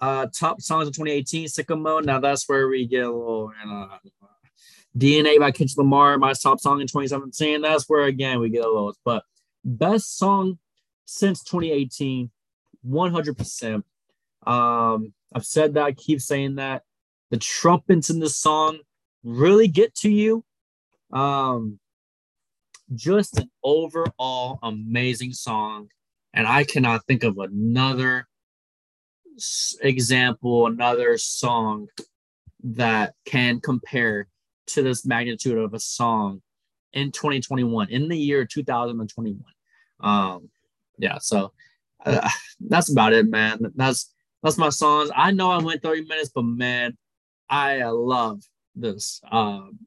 Uh, 0.00 0.26
top 0.26 0.60
songs 0.60 0.86
in 0.86 0.92
2018, 0.92 1.48
Sicko 1.48 1.80
Mode. 1.80 2.06
Now 2.06 2.20
that's 2.20 2.48
where 2.48 2.68
we 2.68 2.86
get 2.86 3.04
a 3.04 3.10
little, 3.10 3.52
DNA 4.96 5.40
by 5.40 5.50
Kendrick 5.50 5.78
Lamar, 5.78 6.16
my 6.16 6.32
top 6.32 6.60
song 6.60 6.80
in 6.80 6.86
2017. 6.86 7.60
That's 7.60 7.88
where 7.88 8.04
again 8.04 8.38
we 8.38 8.50
get 8.50 8.64
a 8.64 8.68
little. 8.68 8.94
But 9.04 9.24
best 9.64 10.16
song 10.16 10.58
since 11.04 11.42
2018, 11.42 12.30
100%. 12.88 13.82
Um, 14.46 15.12
I've 15.34 15.44
said 15.44 15.74
that, 15.74 15.82
I 15.82 15.92
keep 15.92 16.20
saying 16.20 16.56
that. 16.56 16.82
The 17.30 17.38
trumpets 17.38 18.10
in 18.10 18.20
the 18.20 18.28
song 18.28 18.78
really 19.24 19.66
get 19.66 19.94
to 19.96 20.10
you. 20.10 20.44
Um, 21.12 21.80
just 22.94 23.38
an 23.38 23.50
overall 23.62 24.58
amazing 24.62 25.32
song. 25.32 25.88
And 26.34 26.46
I 26.46 26.64
cannot 26.64 27.04
think 27.06 27.24
of 27.24 27.38
another 27.38 28.26
example, 29.80 30.66
another 30.66 31.18
song 31.18 31.88
that 32.62 33.14
can 33.24 33.60
compare 33.60 34.28
to 34.68 34.82
this 34.82 35.04
magnitude 35.04 35.58
of 35.58 35.74
a 35.74 35.80
song 35.80 36.42
in 36.92 37.10
2021, 37.12 37.88
in 37.90 38.08
the 38.08 38.16
year 38.16 38.44
2021. 38.44 39.42
Um, 40.00 40.48
yeah, 40.98 41.18
so 41.18 41.52
uh, 42.04 42.28
that's 42.60 42.90
about 42.90 43.12
it, 43.12 43.28
man. 43.28 43.58
That's 43.74 44.12
that's 44.42 44.58
my 44.58 44.70
songs. 44.70 45.10
I 45.14 45.30
know 45.30 45.50
I 45.50 45.58
went 45.58 45.82
30 45.82 46.04
minutes, 46.04 46.30
but 46.34 46.42
man, 46.42 46.96
I 47.48 47.84
love 47.84 48.42
this. 48.74 49.20
Um, 49.30 49.78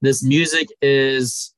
this 0.00 0.22
music 0.22 0.68
is 0.80 1.54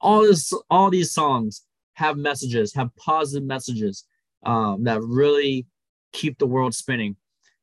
all 0.00 0.22
this 0.22 0.52
all 0.70 0.90
these 0.90 1.12
songs 1.12 1.62
have 1.94 2.16
messages, 2.16 2.74
have 2.74 2.94
positive 2.96 3.46
messages 3.46 4.04
um, 4.44 4.84
that 4.84 5.00
really 5.02 5.66
keep 6.12 6.38
the 6.38 6.46
world 6.46 6.74
spinning. 6.74 7.16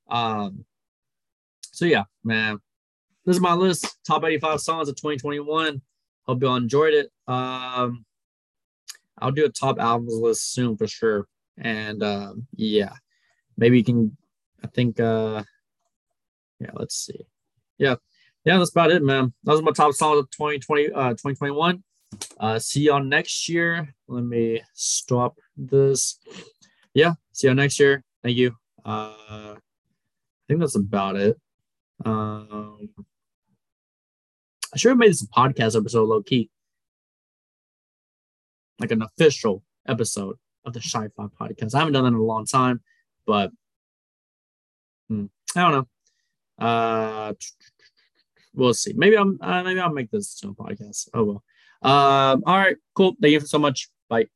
Um, 0.10 0.66
so 1.62 1.86
yeah, 1.86 2.04
man, 2.24 2.60
this 3.26 3.36
is 3.36 3.42
my 3.42 3.54
list. 3.54 3.98
Top 4.06 4.24
85 4.24 4.60
songs 4.60 4.90
of 4.90 4.96
2021. 4.96 5.82
Hope 6.26 6.42
you 6.42 6.48
all 6.48 6.56
enjoyed 6.56 6.94
it. 6.94 7.12
Um, 7.28 8.06
I'll 9.20 9.32
do 9.32 9.46
a 9.46 9.50
top 9.50 9.80
albums 9.80 10.16
list 10.16 10.52
soon 10.52 10.78
for 10.78 10.88
sure. 10.88 11.28
And 11.58 12.02
um, 12.04 12.48
yeah, 12.56 12.94
maybe 13.58 13.78
you 13.78 13.84
can. 13.84 14.18
I 14.64 14.68
think. 14.68 15.00
uh 15.00 15.44
Yeah, 16.60 16.72
let's 16.74 16.96
see. 16.96 17.26
Yeah, 17.78 17.96
yeah, 18.46 18.58
that's 18.58 18.72
about 18.72 18.92
it, 18.92 19.04
man. 19.04 19.34
That 19.44 19.54
was 19.54 19.62
my 19.62 19.72
top 19.72 19.94
songs 19.94 20.20
of 20.20 20.30
2020, 20.32 20.92
uh, 20.92 21.10
2021. 21.12 21.84
Uh, 22.40 22.60
see 22.60 22.82
y'all 22.82 23.04
next 23.04 23.48
year. 23.48 23.94
Let 24.08 24.24
me 24.24 24.62
stop 24.74 25.38
this. 25.56 26.20
Yeah, 26.94 27.14
see 27.32 27.48
y'all 27.48 27.56
next 27.56 27.80
year. 27.80 28.04
Thank 28.22 28.38
you. 28.38 28.56
Uh, 28.86 29.14
I 29.56 29.58
think 30.48 30.60
that's 30.60 30.76
about 30.76 31.16
it. 31.16 31.38
Um, 32.06 32.90
I 34.74 34.78
should 34.78 34.90
have 34.90 34.98
made 34.98 35.12
this 35.12 35.24
a 35.24 35.28
podcast 35.28 35.78
episode 35.78 36.10
low 36.10 36.22
key, 36.22 36.50
like 38.80 38.92
an 38.92 39.04
official 39.04 39.64
episode 39.88 40.36
of 40.66 40.74
the 40.74 40.82
Shi-Fi 40.82 41.08
podcast. 41.40 41.76
I 41.76 41.80
haven't 41.80 41.94
done 41.94 42.04
that 42.04 42.10
in 42.10 42.16
a 42.16 42.24
long 42.24 42.46
time, 42.46 42.82
but 43.26 43.52
hmm, 45.08 45.26
I 45.56 45.62
don't 45.62 45.72
know. 45.72 45.88
Uh, 46.66 47.34
we'll 48.54 48.74
see. 48.74 48.94
Maybe 48.96 49.18
I'm 49.18 49.38
uh, 49.42 49.64
maybe 49.64 49.80
I'll 49.80 49.94
make 49.94 50.12
this 50.12 50.36
to 50.40 50.50
a 50.50 50.54
podcast. 50.54 51.10
Oh 51.14 51.24
well. 51.24 51.44
Um, 51.82 52.44
all 52.46 52.58
right, 52.58 52.78
cool. 52.96 53.16
Thank 53.22 53.34
you 53.34 53.40
so 53.42 53.60
much. 53.60 53.90
Bye. 54.10 54.28